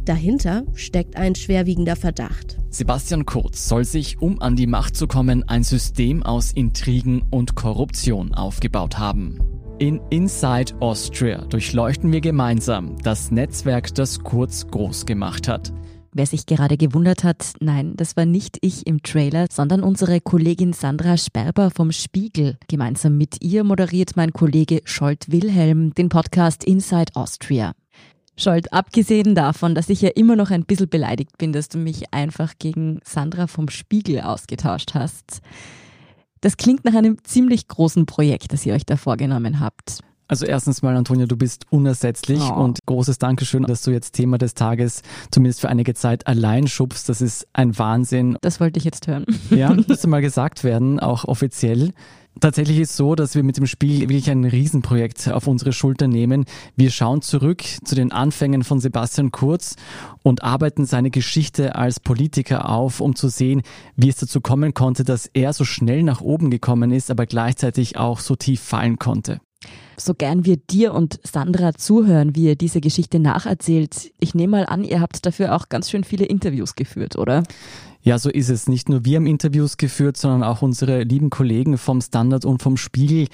Dahinter 0.05 0.65
steckt 0.75 1.17
ein 1.17 1.35
schwerwiegender 1.35 1.97
Verdacht. 1.97 2.59
Sebastian 2.69 3.25
Kurz 3.25 3.69
soll 3.69 3.87
sich, 3.87 4.21
um 4.21 4.43
an 4.43 4.55
die 4.55 4.67
Macht 4.67 4.97
zu 4.97 5.07
kommen, 5.07 5.49
ein 5.49 5.63
System 5.63 6.23
aus 6.23 6.53
Intrigen 6.53 7.23
und 7.31 7.55
Korruption 7.55 8.35
aufgebaut 8.35 8.99
haben. 8.99 9.39
In 9.83 10.01
Inside 10.11 10.75
Austria 10.79 11.39
durchleuchten 11.47 12.13
wir 12.13 12.21
gemeinsam 12.21 12.97
das 13.03 13.33
Netzwerk, 13.33 13.93
das 13.97 14.21
Kurz 14.21 14.65
groß 14.69 15.07
gemacht 15.07 15.49
hat. 15.49 15.73
Wer 16.13 16.27
sich 16.27 16.47
gerade 16.47 16.77
gewundert 16.77 17.25
hat, 17.25 17.55
nein, 17.59 17.95
das 17.97 18.17
war 18.17 18.25
nicht 18.25 18.59
ich 18.61 18.87
im 18.87 19.03
Trailer, 19.03 19.47
sondern 19.51 19.83
unsere 19.83 20.21
Kollegin 20.21 20.73
Sandra 20.73 21.17
Sperber 21.17 21.73
vom 21.73 21.91
Spiegel. 21.91 22.59
Gemeinsam 22.69 23.19
mit 23.19 23.43
ihr 23.43 23.65
moderiert 23.65 24.13
mein 24.15 24.33
Kollege 24.33 24.83
Scholt 24.85 25.33
Wilhelm 25.33 25.93
den 25.95 26.11
Podcast 26.11 26.63
Inside 26.63 27.17
Austria. 27.17 27.73
Scholt, 28.37 28.73
abgesehen 28.73 29.35
davon, 29.35 29.75
dass 29.75 29.89
ich 29.89 30.01
ja 30.01 30.11
immer 30.11 30.37
noch 30.37 30.53
ein 30.53 30.65
bisschen 30.65 30.91
beleidigt 30.91 31.39
bin, 31.39 31.53
dass 31.53 31.69
du 31.69 31.79
mich 31.79 32.15
einfach 32.15 32.53
gegen 32.61 33.01
Sandra 33.03 33.49
vom 33.49 33.69
Spiegel 33.69 34.21
ausgetauscht 34.21 34.95
hast. 34.95 35.43
Das 36.43 36.57
klingt 36.57 36.85
nach 36.85 36.95
einem 36.95 37.17
ziemlich 37.25 37.69
großen 37.69 38.05
Projekt, 38.05 38.53
das 38.53 38.67
ihr 38.67 38.75
euch 38.75 38.85
da 38.85 38.97
vorgenommen 38.97 39.61
habt. 39.61 40.01
Also 40.27 40.45
erstens 40.45 40.83
mal, 40.83 40.97
Antonia, 40.97 41.27
du 41.27 41.37
bist 41.37 41.67
unersetzlich 41.71 42.41
oh. 42.41 42.55
und 42.55 42.79
großes 42.87 43.19
Dankeschön, 43.19 43.65
dass 43.65 43.83
du 43.83 43.91
jetzt 43.91 44.13
Thema 44.13 44.39
des 44.39 44.55
Tages 44.55 45.03
zumindest 45.31 45.61
für 45.61 45.69
einige 45.69 45.95
Zeit 45.95 46.27
allein 46.27 46.67
schubst. 46.67 47.09
Das 47.09 47.21
ist 47.21 47.47
ein 47.53 47.79
Wahnsinn. 47.79 48.39
Das 48.41 48.59
wollte 48.59 48.79
ich 48.79 48.85
jetzt 48.85 49.07
hören. 49.07 49.27
Ja, 49.51 49.73
müsste 49.89 50.09
mal 50.09 50.23
gesagt 50.23 50.65
werden, 50.65 51.01
auch 51.01 51.25
offiziell. 51.25 51.93
Tatsächlich 52.41 52.79
ist 52.79 52.97
so, 52.97 53.15
dass 53.15 53.35
wir 53.35 53.43
mit 53.43 53.57
dem 53.57 53.67
Spiel 53.67 54.01
wirklich 54.01 54.31
ein 54.31 54.45
Riesenprojekt 54.45 55.31
auf 55.31 55.47
unsere 55.47 55.73
Schulter 55.73 56.09
nehmen. 56.09 56.45
Wir 56.77 56.91
schauen 56.91 57.23
zurück 57.23 57.63
zu 57.85 57.95
den 57.95 58.11
Anfängen 58.11 58.65
von 58.65 58.81
Sebastian 58.81 59.31
Kurz 59.31 59.77
und 60.23 60.43
arbeiten 60.43 60.87
seine 60.87 61.11
Geschichte 61.11 61.77
als 61.77 62.01
Politiker 62.01 62.69
auf, 62.69 63.01
um 63.01 63.15
zu 63.15 63.29
sehen, 63.29 63.63
wie 63.97 64.09
es 64.09 64.17
dazu 64.17 64.41
kommen 64.41 64.75
konnte, 64.75 65.05
dass 65.05 65.27
er 65.27 65.53
so 65.53 65.65
schnell 65.65 66.03
nach 66.03 66.21
oben 66.21 66.51
gekommen 66.51 66.91
ist, 66.91 67.11
aber 67.11 67.27
gleichzeitig 67.27 67.97
auch 67.97 68.19
so 68.19 68.35
tief 68.35 68.61
fallen 68.61 68.99
konnte 68.99 69.41
so 69.97 70.15
gern 70.15 70.45
wir 70.45 70.57
dir 70.57 70.95
und 70.95 71.21
Sandra 71.23 71.75
zuhören, 71.75 72.35
wie 72.35 72.47
ihr 72.47 72.57
diese 72.57 72.81
Geschichte 72.81 73.19
nacherzählt. 73.19 74.13
Ich 74.19 74.35
nehme 74.35 74.59
mal 74.59 74.67
an, 74.67 74.85
ihr 74.85 75.01
habt 75.01 75.25
dafür 75.25 75.55
auch 75.55 75.69
ganz 75.69 75.91
schön 75.91 76.05
viele 76.05 76.25
Interviews 76.25 76.75
geführt, 76.75 77.17
oder? 77.17 77.43
Ja, 78.05 78.19
so 78.19 78.31
ist 78.31 78.49
es. 78.49 78.69
Nicht 78.69 78.89
nur 78.89 79.05
wir 79.05 79.17
haben 79.17 79.27
Interviews 79.27 79.77
geführt, 79.77 80.17
sondern 80.17 80.43
auch 80.43 80.61
unsere 80.61 81.05
lieben 81.05 81.31
Kollegen 81.31 81.79
vom 81.79 82.01
Standard 82.01 82.45
und 82.45 82.61
vom 82.61 82.77
Spiegel, 82.77 83.29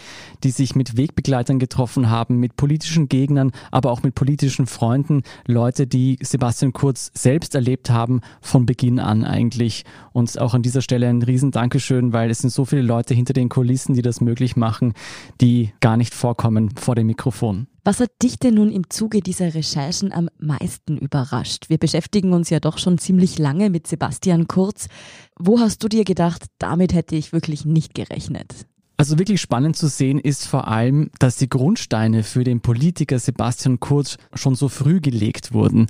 die 0.45 0.51
sich 0.51 0.75
mit 0.75 0.99
Wegbegleitern 0.99 1.59
getroffen 1.59 2.11
haben, 2.11 2.37
mit 2.37 2.55
politischen 2.57 3.09
Gegnern, 3.09 3.53
aber 3.71 3.91
auch 3.91 4.03
mit 4.03 4.15
politischen 4.15 4.67
Freunden, 4.67 5.23
Leute, 5.47 5.87
die 5.87 6.19
Sebastian 6.21 6.75
Kurz 6.75 7.11
selbst 7.15 7.55
erlebt 7.55 7.89
haben, 7.89 8.21
von 8.43 8.67
Beginn 8.67 8.99
an 9.01 9.25
eigentlich. 9.25 9.87
Und 10.13 10.39
auch 10.39 10.53
an 10.53 10.63
dieser 10.63 10.83
Stelle 10.83 11.09
ein 11.09 11.23
riesen 11.23 11.51
Dankeschön, 11.51 12.13
weil 12.13 12.31
es 12.31 12.41
sind 12.41 12.51
so 12.51 12.67
viele 12.67 12.83
Leute 12.83 13.15
hinter 13.15 13.33
den 13.33 13.49
Kulissen, 13.49 13.95
die 13.95 14.03
das 14.03 14.21
möglich 14.21 14.55
machen, 14.55 14.93
die 15.41 15.73
gar 15.81 15.97
nicht 15.97 16.13
vorkommen 16.13 16.77
vor 16.77 16.95
dem 16.95 17.07
Mikrofon. 17.07 17.69
Was 17.88 18.00
hat 18.00 18.11
dich 18.23 18.38
denn 18.38 18.52
nun 18.52 18.71
im 18.71 18.90
Zuge 18.90 19.23
dieser 19.23 19.54
Recherchen 19.54 20.12
am 20.12 20.28
meisten 20.38 20.99
überrascht? 20.99 21.71
Wir 21.71 21.78
beschäftigen 21.78 22.35
uns 22.35 22.50
ja 22.50 22.61
doch 22.61 22.76
schon 22.76 22.99
ziemlich 22.99 23.38
lange 23.38 23.71
mit 23.71 23.87
Sebastian 23.87 24.47
Kurz. 24.47 24.88
Wo 25.38 25.59
hast 25.59 25.83
du 25.83 25.88
dir 25.88 26.04
gedacht, 26.04 26.45
damit 26.59 26.92
hätte 26.92 27.16
ich 27.16 27.33
wirklich 27.33 27.64
nicht 27.64 27.95
gerechnet? 27.95 28.66
Also 29.00 29.17
wirklich 29.17 29.40
spannend 29.40 29.76
zu 29.76 29.87
sehen 29.87 30.19
ist 30.19 30.49
vor 30.49 30.67
allem, 30.67 31.11
dass 31.21 31.37
die 31.37 31.49
Grundsteine 31.49 32.25
für 32.25 32.43
den 32.43 32.61
Politiker 32.61 33.21
Sebastian 33.21 33.78
Kurz 33.78 34.19
schon 34.35 34.57
so 34.57 34.69
früh 34.69 35.00
gelegt 35.00 35.52
wurden. 35.55 35.87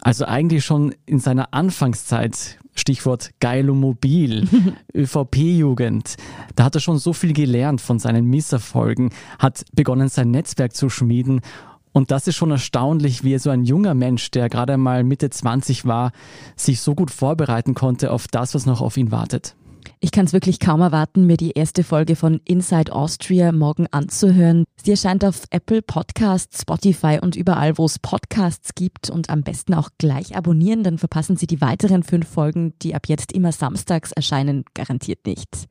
Also 0.00 0.24
eigentlich 0.24 0.64
schon 0.64 0.92
in 1.06 1.20
seiner 1.20 1.54
Anfangszeit, 1.54 2.58
Stichwort 2.74 3.30
Geilomobil, 3.38 4.48
ÖVP-Jugend. 4.94 6.16
Da 6.56 6.64
hat 6.64 6.74
er 6.74 6.80
schon 6.80 6.98
so 6.98 7.12
viel 7.12 7.32
gelernt 7.32 7.80
von 7.80 8.00
seinen 8.00 8.26
Misserfolgen, 8.26 9.10
hat 9.38 9.64
begonnen 9.72 10.08
sein 10.08 10.32
Netzwerk 10.32 10.74
zu 10.74 10.90
schmieden 10.90 11.42
und 11.92 12.10
das 12.10 12.26
ist 12.26 12.36
schon 12.36 12.50
erstaunlich, 12.50 13.24
wie 13.24 13.38
so 13.38 13.50
ein 13.50 13.64
junger 13.64 13.94
Mensch, 13.94 14.30
der 14.30 14.48
gerade 14.48 14.76
mal 14.76 15.04
Mitte 15.04 15.30
20 15.30 15.86
war, 15.86 16.12
sich 16.56 16.80
so 16.80 16.96
gut 16.96 17.10
vorbereiten 17.10 17.74
konnte 17.74 18.10
auf 18.10 18.26
das, 18.28 18.54
was 18.54 18.66
noch 18.66 18.80
auf 18.80 18.96
ihn 18.96 19.10
wartet. 19.10 19.54
Ich 20.00 20.12
kann 20.12 20.26
es 20.26 20.32
wirklich 20.32 20.60
kaum 20.60 20.80
erwarten, 20.80 21.26
mir 21.26 21.36
die 21.36 21.50
erste 21.52 21.82
Folge 21.82 22.14
von 22.14 22.40
Inside 22.44 22.92
Austria 22.92 23.50
morgen 23.50 23.88
anzuhören. 23.90 24.64
Sie 24.80 24.92
erscheint 24.92 25.24
auf 25.24 25.42
Apple 25.50 25.82
Podcasts, 25.82 26.62
Spotify 26.62 27.18
und 27.20 27.34
überall, 27.34 27.78
wo 27.78 27.84
es 27.84 27.98
Podcasts 27.98 28.76
gibt 28.76 29.10
und 29.10 29.28
am 29.28 29.42
besten 29.42 29.74
auch 29.74 29.90
gleich 29.98 30.36
abonnieren, 30.36 30.84
dann 30.84 30.98
verpassen 30.98 31.36
Sie 31.36 31.48
die 31.48 31.60
weiteren 31.60 32.04
fünf 32.04 32.28
Folgen, 32.28 32.74
die 32.80 32.94
ab 32.94 33.08
jetzt 33.08 33.32
immer 33.32 33.50
samstags 33.50 34.12
erscheinen, 34.12 34.64
garantiert 34.72 35.26
nicht. 35.26 35.66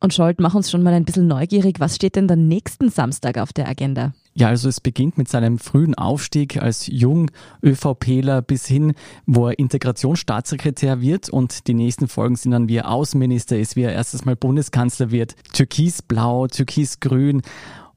Und 0.00 0.14
Scholt, 0.14 0.40
mach 0.40 0.54
uns 0.54 0.70
schon 0.70 0.82
mal 0.82 0.94
ein 0.94 1.04
bisschen 1.04 1.26
neugierig. 1.26 1.78
Was 1.78 1.96
steht 1.96 2.16
denn 2.16 2.28
dann 2.28 2.48
nächsten 2.48 2.88
Samstag 2.88 3.36
auf 3.36 3.52
der 3.52 3.68
Agenda? 3.68 4.14
Ja, 4.38 4.46
also 4.46 4.68
es 4.68 4.80
beginnt 4.80 5.18
mit 5.18 5.28
seinem 5.28 5.58
frühen 5.58 5.96
Aufstieg 5.96 6.62
als 6.62 6.86
jung 6.86 7.28
ÖVPler 7.60 8.40
bis 8.40 8.66
hin, 8.66 8.94
wo 9.26 9.48
er 9.48 9.58
Integrationsstaatssekretär 9.58 11.00
wird 11.00 11.28
und 11.28 11.66
die 11.66 11.74
nächsten 11.74 12.06
Folgen 12.06 12.36
sind 12.36 12.52
dann, 12.52 12.68
wie 12.68 12.76
er 12.76 12.88
Außenminister 12.88 13.58
ist, 13.58 13.74
wie 13.74 13.82
er 13.82 13.92
erstes 13.92 14.24
Mal 14.26 14.36
Bundeskanzler 14.36 15.10
wird, 15.10 15.34
türkisblau, 15.54 16.46
türkisgrün 16.46 17.42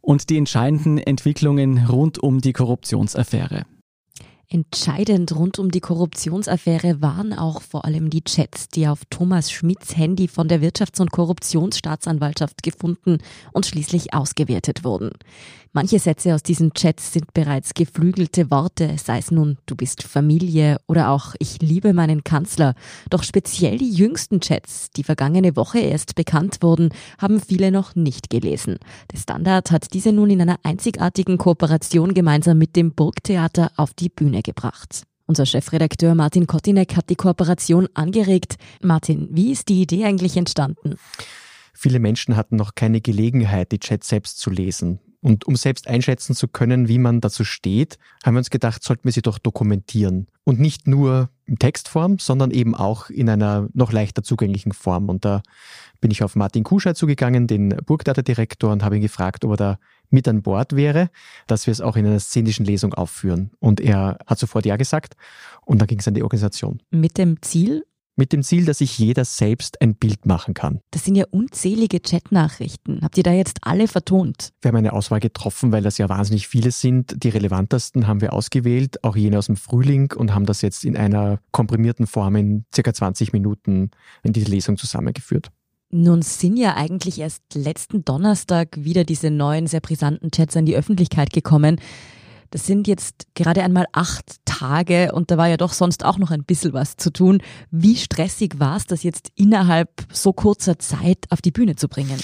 und 0.01 0.31
die 0.31 0.37
entscheidenden 0.37 0.97
Entwicklungen 0.97 1.85
rund 1.85 2.17
um 2.17 2.41
die 2.41 2.53
Korruptionsaffäre. 2.53 3.67
Entscheidend 4.53 5.33
rund 5.33 5.59
um 5.59 5.71
die 5.71 5.79
Korruptionsaffäre 5.79 7.01
waren 7.01 7.31
auch 7.31 7.61
vor 7.61 7.85
allem 7.85 8.09
die 8.09 8.21
Chats, 8.21 8.67
die 8.67 8.85
auf 8.85 8.99
Thomas 9.09 9.49
Schmidts 9.49 9.95
Handy 9.95 10.27
von 10.27 10.49
der 10.49 10.61
Wirtschafts- 10.61 10.99
und 10.99 11.09
Korruptionsstaatsanwaltschaft 11.09 12.61
gefunden 12.61 13.19
und 13.53 13.65
schließlich 13.65 14.13
ausgewertet 14.13 14.83
wurden. 14.83 15.11
Manche 15.73 15.99
Sätze 15.99 16.35
aus 16.35 16.43
diesen 16.43 16.73
Chats 16.73 17.13
sind 17.13 17.33
bereits 17.33 17.73
geflügelte 17.73 18.51
Worte, 18.51 18.97
sei 19.01 19.19
es 19.19 19.31
nun 19.31 19.57
du 19.67 19.75
bist 19.77 20.03
Familie 20.03 20.75
oder 20.85 21.11
auch 21.11 21.33
ich 21.39 21.61
liebe 21.61 21.93
meinen 21.93 22.25
Kanzler. 22.25 22.75
Doch 23.09 23.23
speziell 23.23 23.77
die 23.77 23.89
jüngsten 23.89 24.41
Chats, 24.41 24.89
die 24.91 25.05
vergangene 25.05 25.55
Woche 25.55 25.79
erst 25.79 26.15
bekannt 26.15 26.57
wurden, 26.59 26.89
haben 27.19 27.39
viele 27.39 27.71
noch 27.71 27.95
nicht 27.95 28.29
gelesen. 28.29 28.79
Der 29.13 29.17
Standard 29.17 29.71
hat 29.71 29.93
diese 29.93 30.11
nun 30.11 30.29
in 30.29 30.41
einer 30.41 30.59
einzigartigen 30.63 31.37
Kooperation 31.37 32.13
gemeinsam 32.13 32.57
mit 32.57 32.75
dem 32.75 32.91
Burgtheater 32.91 33.71
auf 33.77 33.93
die 33.93 34.09
Bühne 34.09 34.40
gebracht. 34.41 35.03
Unser 35.25 35.45
Chefredakteur 35.45 36.15
Martin 36.15 36.47
Kottinek 36.47 36.95
hat 36.97 37.09
die 37.09 37.15
Kooperation 37.15 37.87
angeregt. 37.93 38.55
Martin, 38.81 39.29
wie 39.31 39.51
ist 39.51 39.69
die 39.69 39.81
Idee 39.81 40.05
eigentlich 40.05 40.35
entstanden? 40.35 40.95
Viele 41.73 41.99
Menschen 41.99 42.35
hatten 42.35 42.57
noch 42.57 42.75
keine 42.75 43.01
Gelegenheit, 43.01 43.71
die 43.71 43.79
Chats 43.79 44.09
selbst 44.09 44.39
zu 44.39 44.49
lesen. 44.49 44.99
Und 45.23 45.45
um 45.45 45.55
selbst 45.55 45.87
einschätzen 45.87 46.35
zu 46.35 46.47
können, 46.47 46.87
wie 46.87 46.97
man 46.97 47.21
dazu 47.21 47.43
steht, 47.43 47.99
haben 48.25 48.33
wir 48.33 48.39
uns 48.39 48.49
gedacht, 48.49 48.83
sollten 48.83 49.03
wir 49.03 49.11
sie 49.11 49.21
doch 49.21 49.37
dokumentieren. 49.37 50.27
Und 50.43 50.59
nicht 50.59 50.87
nur 50.87 51.29
in 51.45 51.59
Textform, 51.59 52.17
sondern 52.17 52.49
eben 52.49 52.73
auch 52.73 53.09
in 53.11 53.29
einer 53.29 53.69
noch 53.73 53.91
leichter 53.91 54.23
zugänglichen 54.23 54.71
Form. 54.73 55.09
Und 55.09 55.23
da 55.23 55.43
bin 56.01 56.09
ich 56.09 56.23
auf 56.23 56.35
Martin 56.35 56.63
Kuschei 56.63 56.93
zugegangen, 56.93 57.45
den 57.45 57.69
Burgtheaterdirektor, 57.69 58.71
und 58.71 58.83
habe 58.83 58.95
ihn 58.95 59.01
gefragt, 59.01 59.45
ob 59.45 59.51
er 59.51 59.57
da 59.57 59.79
mit 60.11 60.27
an 60.27 60.41
Bord 60.41 60.75
wäre, 60.75 61.09
dass 61.47 61.67
wir 61.67 61.71
es 61.71 61.81
auch 61.81 61.95
in 61.95 62.05
einer 62.05 62.19
szenischen 62.19 62.65
Lesung 62.65 62.93
aufführen. 62.93 63.51
Und 63.59 63.79
er 63.79 64.17
hat 64.25 64.39
sofort 64.39 64.65
Ja 64.65 64.77
gesagt. 64.77 65.15
Und 65.65 65.79
dann 65.79 65.87
ging 65.87 65.99
es 65.99 66.07
an 66.07 66.13
die 66.13 66.23
Organisation. 66.23 66.81
Mit 66.91 67.17
dem 67.17 67.41
Ziel, 67.41 67.83
mit 68.17 68.33
dem 68.33 68.43
Ziel, 68.43 68.65
dass 68.65 68.79
sich 68.79 68.99
jeder 68.99 69.25
selbst 69.25 69.81
ein 69.81 69.95
Bild 69.95 70.25
machen 70.25 70.53
kann. 70.53 70.81
Das 70.91 71.05
sind 71.05 71.15
ja 71.15 71.25
unzählige 71.31 71.99
Chatnachrichten. 71.99 72.99
Habt 73.01 73.17
ihr 73.17 73.23
da 73.23 73.31
jetzt 73.31 73.59
alle 73.61 73.87
vertont? 73.87 74.51
Wir 74.61 74.69
haben 74.69 74.75
eine 74.75 74.93
Auswahl 74.93 75.19
getroffen, 75.19 75.71
weil 75.71 75.81
das 75.81 75.97
ja 75.97 76.09
wahnsinnig 76.09 76.47
viele 76.47 76.71
sind. 76.71 77.23
Die 77.23 77.29
relevantesten 77.29 78.07
haben 78.07 78.21
wir 78.21 78.33
ausgewählt, 78.33 79.03
auch 79.03 79.15
jene 79.15 79.37
aus 79.37 79.47
dem 79.47 79.55
Frühling 79.55 80.13
und 80.13 80.35
haben 80.35 80.45
das 80.45 80.61
jetzt 80.61 80.83
in 80.83 80.97
einer 80.97 81.39
komprimierten 81.51 82.05
Form 82.05 82.35
in 82.35 82.65
circa 82.73 82.93
20 82.93 83.33
Minuten 83.33 83.91
in 84.23 84.33
diese 84.33 84.51
Lesung 84.51 84.77
zusammengeführt. 84.77 85.49
Nun 85.91 86.21
sind 86.21 86.57
ja 86.57 86.75
eigentlich 86.75 87.19
erst 87.19 87.43
letzten 87.53 88.05
Donnerstag 88.05 88.69
wieder 88.77 89.03
diese 89.03 89.29
neuen, 89.29 89.67
sehr 89.67 89.81
brisanten 89.81 90.31
Chats 90.31 90.55
an 90.55 90.65
die 90.65 90.75
Öffentlichkeit 90.75 91.33
gekommen. 91.33 91.79
Das 92.49 92.65
sind 92.65 92.87
jetzt 92.87 93.27
gerade 93.33 93.63
einmal 93.63 93.85
acht 93.93 94.37
Tage 94.45 95.11
und 95.13 95.31
da 95.31 95.37
war 95.37 95.47
ja 95.47 95.57
doch 95.57 95.73
sonst 95.73 96.03
auch 96.03 96.17
noch 96.17 96.31
ein 96.31 96.43
bisschen 96.43 96.73
was 96.73 96.97
zu 96.97 97.11
tun. 97.11 97.41
Wie 97.71 97.95
stressig 97.95 98.59
war 98.59 98.77
es, 98.77 98.85
das 98.85 99.03
jetzt 99.03 99.31
innerhalb 99.35 99.89
so 100.11 100.33
kurzer 100.33 100.77
Zeit 100.77 101.25
auf 101.29 101.41
die 101.41 101.51
Bühne 101.51 101.75
zu 101.75 101.87
bringen? 101.87 102.19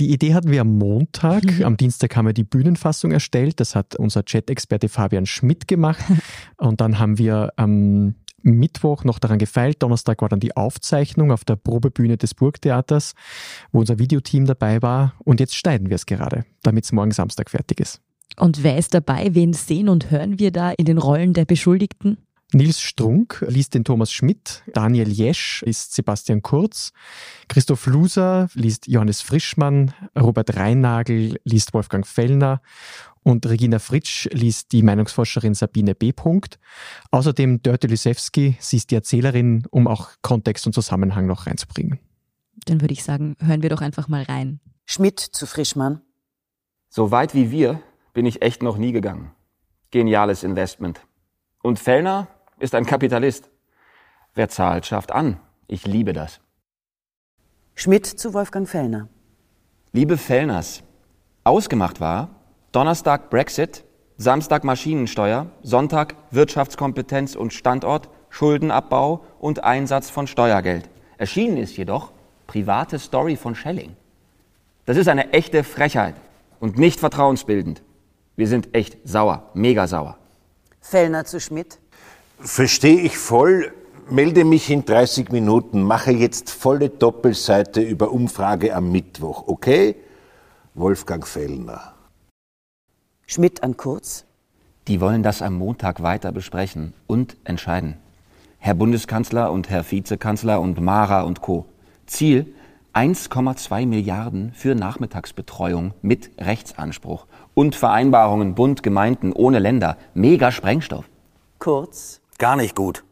Die 0.00 0.12
Idee 0.12 0.34
hatten 0.34 0.50
wir 0.50 0.60
am 0.60 0.78
Montag. 0.78 1.44
Mhm. 1.44 1.64
Am 1.64 1.76
Dienstag 1.76 2.16
haben 2.16 2.26
wir 2.26 2.32
die 2.32 2.44
Bühnenfassung 2.44 3.10
erstellt. 3.10 3.58
Das 3.60 3.74
hat 3.74 3.96
unser 3.96 4.24
Chat-Experte 4.24 4.88
Fabian 4.88 5.26
Schmidt 5.26 5.66
gemacht. 5.66 6.04
Und 6.56 6.80
dann 6.80 6.98
haben 6.98 7.18
wir 7.18 7.52
am 7.56 8.14
Mittwoch 8.52 9.04
noch 9.04 9.18
daran 9.18 9.38
gefeilt. 9.38 9.82
Donnerstag 9.82 10.22
war 10.22 10.28
dann 10.28 10.40
die 10.40 10.56
Aufzeichnung 10.56 11.32
auf 11.32 11.44
der 11.44 11.56
Probebühne 11.56 12.16
des 12.16 12.34
Burgtheaters, 12.34 13.14
wo 13.72 13.80
unser 13.80 13.98
Videoteam 13.98 14.46
dabei 14.46 14.82
war. 14.82 15.14
Und 15.24 15.40
jetzt 15.40 15.56
schneiden 15.56 15.88
wir 15.88 15.96
es 15.96 16.06
gerade, 16.06 16.44
damit 16.62 16.84
es 16.84 16.92
morgen 16.92 17.12
Samstag 17.12 17.50
fertig 17.50 17.80
ist. 17.80 18.00
Und 18.36 18.62
wer 18.62 18.78
ist 18.78 18.94
dabei? 18.94 19.34
Wen 19.34 19.52
sehen 19.52 19.88
und 19.88 20.10
hören 20.10 20.38
wir 20.38 20.52
da 20.52 20.70
in 20.70 20.84
den 20.84 20.98
Rollen 20.98 21.32
der 21.32 21.44
Beschuldigten? 21.44 22.18
Nils 22.54 22.80
Strunk 22.80 23.44
liest 23.46 23.74
den 23.74 23.84
Thomas 23.84 24.10
Schmidt, 24.10 24.62
Daniel 24.72 25.10
Jesch 25.10 25.62
liest 25.66 25.94
Sebastian 25.94 26.40
Kurz, 26.40 26.92
Christoph 27.46 27.86
Luser 27.86 28.48
liest 28.54 28.86
Johannes 28.86 29.20
Frischmann, 29.20 29.92
Robert 30.18 30.56
Reinnagel 30.56 31.38
liest 31.44 31.74
Wolfgang 31.74 32.06
Fellner 32.06 32.62
und 33.22 33.44
Regina 33.44 33.78
Fritsch 33.78 34.28
liest 34.32 34.72
die 34.72 34.82
Meinungsforscherin 34.82 35.52
Sabine 35.52 35.94
B. 35.94 36.14
Außerdem 37.10 37.60
Dörte 37.62 37.86
Lysewski, 37.86 38.56
sie 38.60 38.78
ist 38.78 38.90
die 38.90 38.94
Erzählerin, 38.94 39.64
um 39.70 39.86
auch 39.86 40.12
Kontext 40.22 40.66
und 40.66 40.72
Zusammenhang 40.72 41.26
noch 41.26 41.46
reinzubringen. 41.46 41.98
Dann 42.64 42.80
würde 42.80 42.94
ich 42.94 43.04
sagen, 43.04 43.36
hören 43.40 43.62
wir 43.62 43.68
doch 43.68 43.82
einfach 43.82 44.08
mal 44.08 44.22
rein. 44.22 44.60
Schmidt 44.86 45.20
zu 45.20 45.46
Frischmann. 45.46 46.00
So 46.88 47.10
weit 47.10 47.34
wie 47.34 47.50
wir 47.50 47.82
bin 48.14 48.24
ich 48.24 48.40
echt 48.40 48.62
noch 48.62 48.78
nie 48.78 48.92
gegangen. 48.92 49.32
Geniales 49.90 50.44
Investment. 50.44 51.02
Und 51.62 51.78
Fellner 51.78 52.28
ist 52.60 52.74
ein 52.74 52.86
Kapitalist. 52.86 53.50
Wer 54.34 54.48
zahlt, 54.48 54.86
schafft 54.86 55.12
an. 55.12 55.40
Ich 55.66 55.86
liebe 55.86 56.12
das. 56.12 56.40
Schmidt 57.74 58.06
zu 58.06 58.34
Wolfgang 58.34 58.68
Fellner. 58.68 59.08
Liebe 59.92 60.16
Fellners, 60.16 60.82
ausgemacht 61.44 62.00
war 62.00 62.30
Donnerstag 62.72 63.30
Brexit, 63.30 63.84
Samstag 64.16 64.64
Maschinensteuer, 64.64 65.46
Sonntag 65.62 66.16
Wirtschaftskompetenz 66.30 67.36
und 67.36 67.52
Standort, 67.52 68.08
Schuldenabbau 68.30 69.24
und 69.38 69.64
Einsatz 69.64 70.10
von 70.10 70.26
Steuergeld. 70.26 70.88
Erschienen 71.16 71.56
ist 71.56 71.76
jedoch 71.76 72.12
private 72.46 72.98
Story 72.98 73.36
von 73.36 73.54
Schelling. 73.54 73.96
Das 74.86 74.96
ist 74.96 75.08
eine 75.08 75.32
echte 75.32 75.64
Frechheit 75.64 76.16
und 76.60 76.78
nicht 76.78 77.00
vertrauensbildend. 77.00 77.82
Wir 78.36 78.48
sind 78.48 78.74
echt 78.74 78.98
sauer, 79.04 79.50
mega 79.54 79.86
sauer. 79.86 80.18
Fellner 80.80 81.24
zu 81.24 81.40
Schmidt. 81.40 81.78
Verstehe 82.40 83.00
ich 83.00 83.18
voll, 83.18 83.72
melde 84.08 84.44
mich 84.44 84.70
in 84.70 84.84
30 84.84 85.32
Minuten, 85.32 85.82
mache 85.82 86.12
jetzt 86.12 86.50
volle 86.50 86.88
Doppelseite 86.88 87.80
über 87.80 88.12
Umfrage 88.12 88.76
am 88.76 88.92
Mittwoch, 88.92 89.48
okay? 89.48 89.96
Wolfgang 90.74 91.26
Fellner. 91.26 91.94
Schmidt 93.26 93.64
an 93.64 93.76
Kurz. 93.76 94.24
Die 94.86 95.00
wollen 95.00 95.24
das 95.24 95.42
am 95.42 95.54
Montag 95.54 96.00
weiter 96.00 96.30
besprechen 96.30 96.94
und 97.08 97.36
entscheiden. 97.42 97.96
Herr 98.58 98.74
Bundeskanzler 98.74 99.50
und 99.50 99.68
Herr 99.68 99.90
Vizekanzler 99.90 100.60
und 100.60 100.80
Mara 100.80 101.22
und 101.22 101.40
Co. 101.40 101.66
Ziel 102.06 102.54
1,2 102.94 103.84
Milliarden 103.84 104.52
für 104.52 104.76
Nachmittagsbetreuung 104.76 105.92
mit 106.02 106.30
Rechtsanspruch 106.38 107.26
und 107.54 107.74
Vereinbarungen 107.74 108.54
Bund, 108.54 108.84
Gemeinden 108.84 109.32
ohne 109.32 109.58
Länder. 109.58 109.98
Mega 110.14 110.52
Sprengstoff. 110.52 111.04
Kurz. 111.58 112.20
Gar 112.38 112.54
nicht 112.54 112.76
gut. 112.76 113.02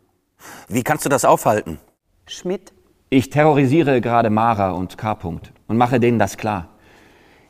Wie 0.68 0.84
kannst 0.84 1.04
du 1.04 1.08
das 1.08 1.24
aufhalten? 1.24 1.80
Schmidt. 2.28 2.72
Ich 3.10 3.28
terrorisiere 3.28 4.00
gerade 4.00 4.30
Mara 4.30 4.70
und 4.70 4.96
K. 4.98 5.12
und 5.12 5.76
mache 5.76 5.98
denen 5.98 6.20
das 6.20 6.36
klar. 6.36 6.68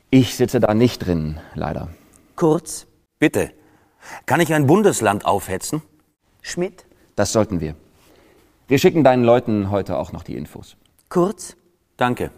Ich 0.08 0.36
sitze 0.36 0.58
da 0.58 0.72
nicht 0.72 1.00
drin, 1.00 1.38
leider. 1.54 1.88
Kurz. 2.34 2.86
Bitte. 3.18 3.52
Kann 4.24 4.40
ich 4.40 4.54
ein 4.54 4.66
Bundesland 4.66 5.26
aufhetzen? 5.26 5.82
Schmidt. 6.40 6.86
Das 7.14 7.32
sollten 7.32 7.60
wir. 7.60 7.74
Wir 8.68 8.78
schicken 8.78 9.04
deinen 9.04 9.24
Leuten 9.24 9.70
heute 9.70 9.98
auch 9.98 10.12
noch 10.12 10.22
die 10.22 10.36
Infos. 10.36 10.78
Kurz. 11.10 11.56
Danke. 11.98 12.30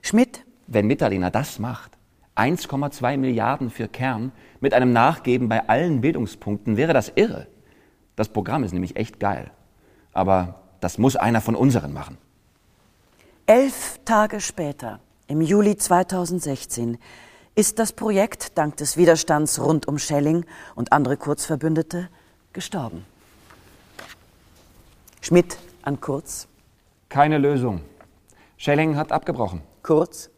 Schmidt. 0.00 0.46
Wenn 0.66 0.86
Mitterlehner 0.86 1.30
das 1.30 1.58
macht, 1.58 1.98
1,2 2.36 3.18
Milliarden 3.18 3.68
für 3.68 3.88
Kern 3.88 4.32
mit 4.60 4.72
einem 4.72 4.94
Nachgeben 4.94 5.50
bei 5.50 5.68
allen 5.68 6.00
Bildungspunkten 6.00 6.78
wäre 6.78 6.94
das 6.94 7.12
irre. 7.14 7.48
Das 8.16 8.28
Programm 8.28 8.64
ist 8.64 8.72
nämlich 8.72 8.96
echt 8.96 9.20
geil. 9.20 9.50
Aber 10.12 10.60
das 10.80 10.98
muss 10.98 11.16
einer 11.16 11.40
von 11.40 11.54
unseren 11.54 11.92
machen. 11.92 12.18
Elf 13.46 14.00
Tage 14.04 14.40
später, 14.40 15.00
im 15.26 15.40
Juli 15.40 15.76
2016, 15.76 16.98
ist 17.54 17.78
das 17.78 17.92
Projekt 17.92 18.56
dank 18.56 18.76
des 18.76 18.96
Widerstands 18.96 19.60
rund 19.60 19.86
um 19.86 19.98
Schelling 19.98 20.44
und 20.74 20.92
andere 20.92 21.16
Kurzverbündete 21.16 22.08
gestorben. 22.52 23.04
Schmidt 25.20 25.58
an 25.82 26.00
Kurz. 26.00 26.48
Keine 27.08 27.38
Lösung. 27.38 27.80
Schelling 28.56 28.96
hat 28.96 29.12
abgebrochen. 29.12 29.60
Kurz. 29.82 30.30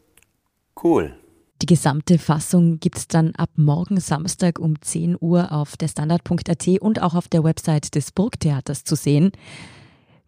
Cool. 0.82 1.16
Die 1.64 1.74
gesamte 1.74 2.18
Fassung 2.18 2.78
gibt 2.78 2.98
es 2.98 3.08
dann 3.08 3.34
ab 3.36 3.48
morgen 3.56 3.98
Samstag 3.98 4.58
um 4.58 4.78
10 4.82 5.16
Uhr 5.18 5.50
auf 5.50 5.78
der 5.78 5.88
Standard.at 5.88 6.68
und 6.82 7.00
auch 7.00 7.14
auf 7.14 7.28
der 7.28 7.42
Website 7.42 7.94
des 7.94 8.12
Burgtheaters 8.12 8.84
zu 8.84 8.96
sehen. 8.96 9.32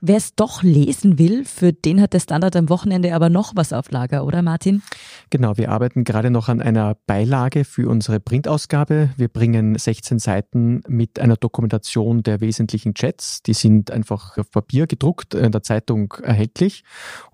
Wer 0.02 0.18
es 0.18 0.34
doch 0.34 0.62
lesen 0.62 1.18
will, 1.18 1.46
für 1.46 1.72
den 1.72 2.02
hat 2.02 2.12
der 2.12 2.20
Standard 2.20 2.54
am 2.54 2.68
Wochenende 2.68 3.14
aber 3.14 3.30
noch 3.30 3.56
was 3.56 3.72
auf 3.72 3.90
Lager, 3.90 4.26
oder 4.26 4.42
Martin? 4.42 4.82
Genau, 5.30 5.56
wir 5.56 5.70
arbeiten 5.72 6.04
gerade 6.04 6.30
noch 6.30 6.50
an 6.50 6.60
einer 6.60 6.98
Beilage 7.06 7.64
für 7.64 7.88
unsere 7.88 8.20
Printausgabe. 8.20 9.08
Wir 9.16 9.28
bringen 9.28 9.78
16 9.78 10.18
Seiten 10.18 10.82
mit 10.86 11.18
einer 11.18 11.36
Dokumentation 11.36 12.22
der 12.22 12.42
wesentlichen 12.42 12.92
Chats. 12.92 13.42
Die 13.42 13.54
sind 13.54 13.90
einfach 13.90 14.36
auf 14.36 14.50
Papier 14.50 14.86
gedruckt, 14.86 15.34
in 15.34 15.50
der 15.50 15.62
Zeitung 15.62 16.12
erhältlich. 16.22 16.84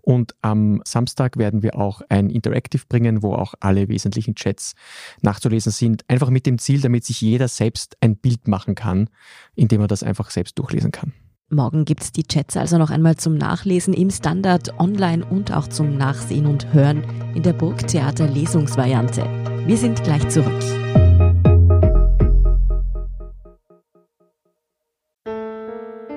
Und 0.01 0.37
am 0.41 0.83
Samstag 0.85 1.39
werden 1.39 1.65
wir 1.65 1.77
auch 1.77 2.01
ein 2.09 2.31
Interactive 2.31 2.85
bringen, 2.89 3.25
wo 3.25 3.35
auch 3.35 3.55
alle 3.59 3.89
wesentlichen 3.89 4.37
Chats 4.37 4.75
nachzulesen 5.21 5.73
sind. 5.73 6.05
Einfach 6.09 6.31
mit 6.31 6.47
dem 6.47 6.59
Ziel, 6.59 6.81
damit 6.81 7.05
sich 7.07 7.21
jeder 7.23 7.49
selbst 7.49 7.97
ein 8.01 8.17
Bild 8.17 8.47
machen 8.47 8.77
kann, 8.77 9.11
indem 9.57 9.81
er 9.81 9.89
das 9.89 10.05
einfach 10.05 10.31
selbst 10.31 10.61
durchlesen 10.61 10.93
kann. 10.93 11.13
Morgen 11.53 11.85
gibt 11.85 12.03
es 12.03 12.13
die 12.13 12.23
Chats 12.25 12.57
also 12.57 12.79
noch 12.79 12.89
einmal 12.89 13.17
zum 13.17 13.35
Nachlesen 13.35 13.93
im 13.93 14.11
Standard, 14.11 14.81
online 14.81 15.23
und 15.23 15.53
auch 15.53 15.69
zum 15.69 15.99
Nachsehen 15.99 16.47
und 16.47 16.73
Hören 16.73 17.05
in 17.35 17.43
der 17.43 17.53
Burgtheater 17.53 18.27
Lesungsvariante. 18.27 19.23
Wir 19.67 19.77
sind 19.77 20.03
gleich 20.03 20.27
zurück. 20.31 20.51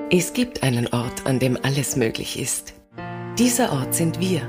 Es 0.10 0.32
gibt 0.32 0.64
einen 0.64 0.88
Ort, 0.88 1.26
an 1.26 1.40
dem 1.40 1.58
alles 1.62 1.98
möglich 1.98 2.40
ist. 2.40 2.74
Dieser 3.38 3.74
Ort 3.74 3.94
sind 3.94 4.22
wir. 4.22 4.42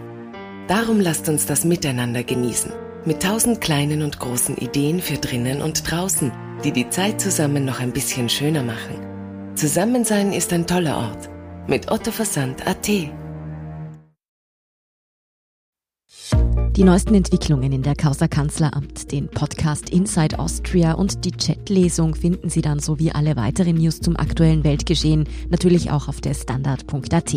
Darum 0.69 1.01
lasst 1.01 1.29
uns 1.29 1.47
das 1.47 1.65
miteinander 1.65 2.23
genießen. 2.23 2.71
Mit 3.05 3.25
tausend 3.25 3.61
kleinen 3.61 4.03
und 4.03 4.21
großen 4.21 4.57
Ideen 4.57 5.01
für 5.01 5.17
drinnen 5.17 5.63
und 5.63 5.91
draußen, 5.91 6.31
die 6.63 6.71
die 6.71 6.89
Zeit 6.91 7.21
zusammen 7.21 7.65
noch 7.65 7.81
ein 7.81 7.91
bisschen 7.91 8.29
schöner 8.29 8.63
machen. 8.63 9.16
Zusammensein 9.57 10.35
ist 10.35 10.53
ein 10.53 10.67
toller 10.67 10.99
Ort. 10.99 11.31
Mit 11.67 11.91
Otto 11.91 12.11
Versand 12.11 12.67
Die 16.77 16.85
neuesten 16.85 17.15
Entwicklungen 17.15 17.73
in 17.73 17.83
der 17.83 17.95
Causa 17.95 18.29
Kanzleramt, 18.29 19.11
den 19.11 19.29
Podcast 19.29 19.89
Inside 19.89 20.39
Austria 20.39 20.93
und 20.93 21.25
die 21.25 21.31
Chatlesung 21.31 22.15
finden 22.15 22.51
Sie 22.51 22.61
dann 22.61 22.81
sowie 22.81 23.11
alle 23.13 23.35
weiteren 23.35 23.77
News 23.77 24.01
zum 24.01 24.15
aktuellen 24.19 24.63
Weltgeschehen 24.63 25.27
natürlich 25.49 25.91
auch 25.91 26.07
auf 26.07 26.21
der 26.21 26.35
Standard.at. 26.35 27.35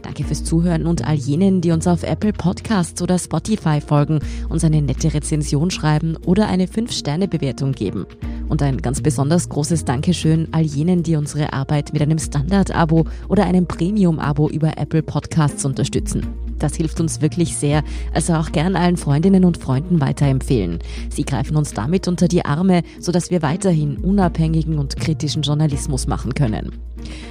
Danke 0.00 0.24
fürs 0.24 0.44
Zuhören 0.44 0.86
und 0.86 1.06
all 1.06 1.16
jenen, 1.16 1.60
die 1.60 1.70
uns 1.70 1.86
auf 1.86 2.02
Apple 2.02 2.32
Podcasts 2.32 3.02
oder 3.02 3.18
Spotify 3.18 3.82
folgen, 3.82 4.20
uns 4.48 4.64
eine 4.64 4.80
nette 4.80 5.12
Rezension 5.12 5.70
schreiben 5.70 6.16
oder 6.24 6.48
eine 6.48 6.64
5-Sterne-Bewertung 6.64 7.72
geben. 7.72 8.06
Und 8.48 8.62
ein 8.62 8.78
ganz 8.78 9.02
besonders 9.02 9.50
großes 9.50 9.84
Dankeschön 9.84 10.48
all 10.52 10.62
jenen, 10.62 11.02
die 11.02 11.16
unsere 11.16 11.52
Arbeit 11.52 11.92
mit 11.92 12.00
einem 12.00 12.18
Standard-Abo 12.18 13.04
oder 13.28 13.44
einem 13.44 13.66
Premium-Abo 13.66 14.48
über 14.48 14.78
Apple 14.78 15.02
Podcasts 15.02 15.66
unterstützen. 15.66 16.41
Das 16.62 16.76
hilft 16.76 17.00
uns 17.00 17.20
wirklich 17.20 17.56
sehr, 17.56 17.82
also 18.14 18.34
auch 18.34 18.52
gern 18.52 18.76
allen 18.76 18.96
Freundinnen 18.96 19.44
und 19.44 19.58
Freunden 19.58 20.00
weiterempfehlen. 20.00 20.78
Sie 21.10 21.24
greifen 21.24 21.56
uns 21.56 21.74
damit 21.74 22.06
unter 22.06 22.28
die 22.28 22.44
Arme, 22.44 22.82
sodass 23.00 23.30
wir 23.30 23.42
weiterhin 23.42 23.96
unabhängigen 23.98 24.78
und 24.78 24.96
kritischen 24.96 25.42
Journalismus 25.42 26.06
machen 26.06 26.34
können. 26.34 26.72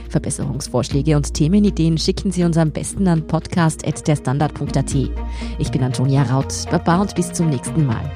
Verbesserungsvorschläge 0.09 1.15
und 1.15 1.33
Themenideen 1.33 1.97
schicken 1.97 2.31
Sie 2.31 2.43
uns 2.43 2.57
am 2.57 2.71
besten 2.71 3.07
an 3.07 3.25
podcast.derstandard.at. 3.25 4.95
Ich 5.59 5.71
bin 5.71 5.83
Antonia 5.83 6.23
Raut. 6.23 6.53
Baba 6.69 7.01
und 7.01 7.15
bis 7.15 7.31
zum 7.31 7.49
nächsten 7.49 7.85
Mal. 7.85 8.11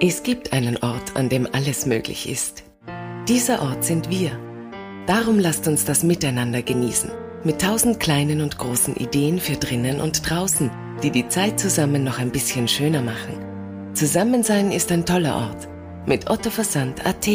Es 0.00 0.22
gibt 0.22 0.52
einen 0.52 0.76
Ort, 0.76 1.16
an 1.16 1.28
dem 1.28 1.48
alles 1.52 1.84
möglich 1.84 2.28
ist. 2.28 2.62
Dieser 3.26 3.60
Ort 3.62 3.82
sind 3.82 4.08
wir. 4.08 4.30
Darum 5.08 5.40
lasst 5.40 5.66
uns 5.66 5.84
das 5.84 6.04
miteinander 6.04 6.62
genießen. 6.62 7.10
Mit 7.42 7.60
tausend 7.60 7.98
kleinen 7.98 8.40
und 8.40 8.58
großen 8.58 8.94
Ideen 8.94 9.40
für 9.40 9.56
drinnen 9.56 10.00
und 10.00 10.30
draußen, 10.30 10.70
die 11.02 11.10
die 11.10 11.26
Zeit 11.26 11.58
zusammen 11.58 12.04
noch 12.04 12.20
ein 12.20 12.30
bisschen 12.30 12.68
schöner 12.68 13.02
machen. 13.02 13.92
Zusammensein 13.92 14.70
ist 14.70 14.92
ein 14.92 15.04
toller 15.04 15.34
Ort. 15.34 15.68
Mit 16.06 16.30
Otto 16.30 16.50
Versand 16.50 17.04
AT. 17.04 17.26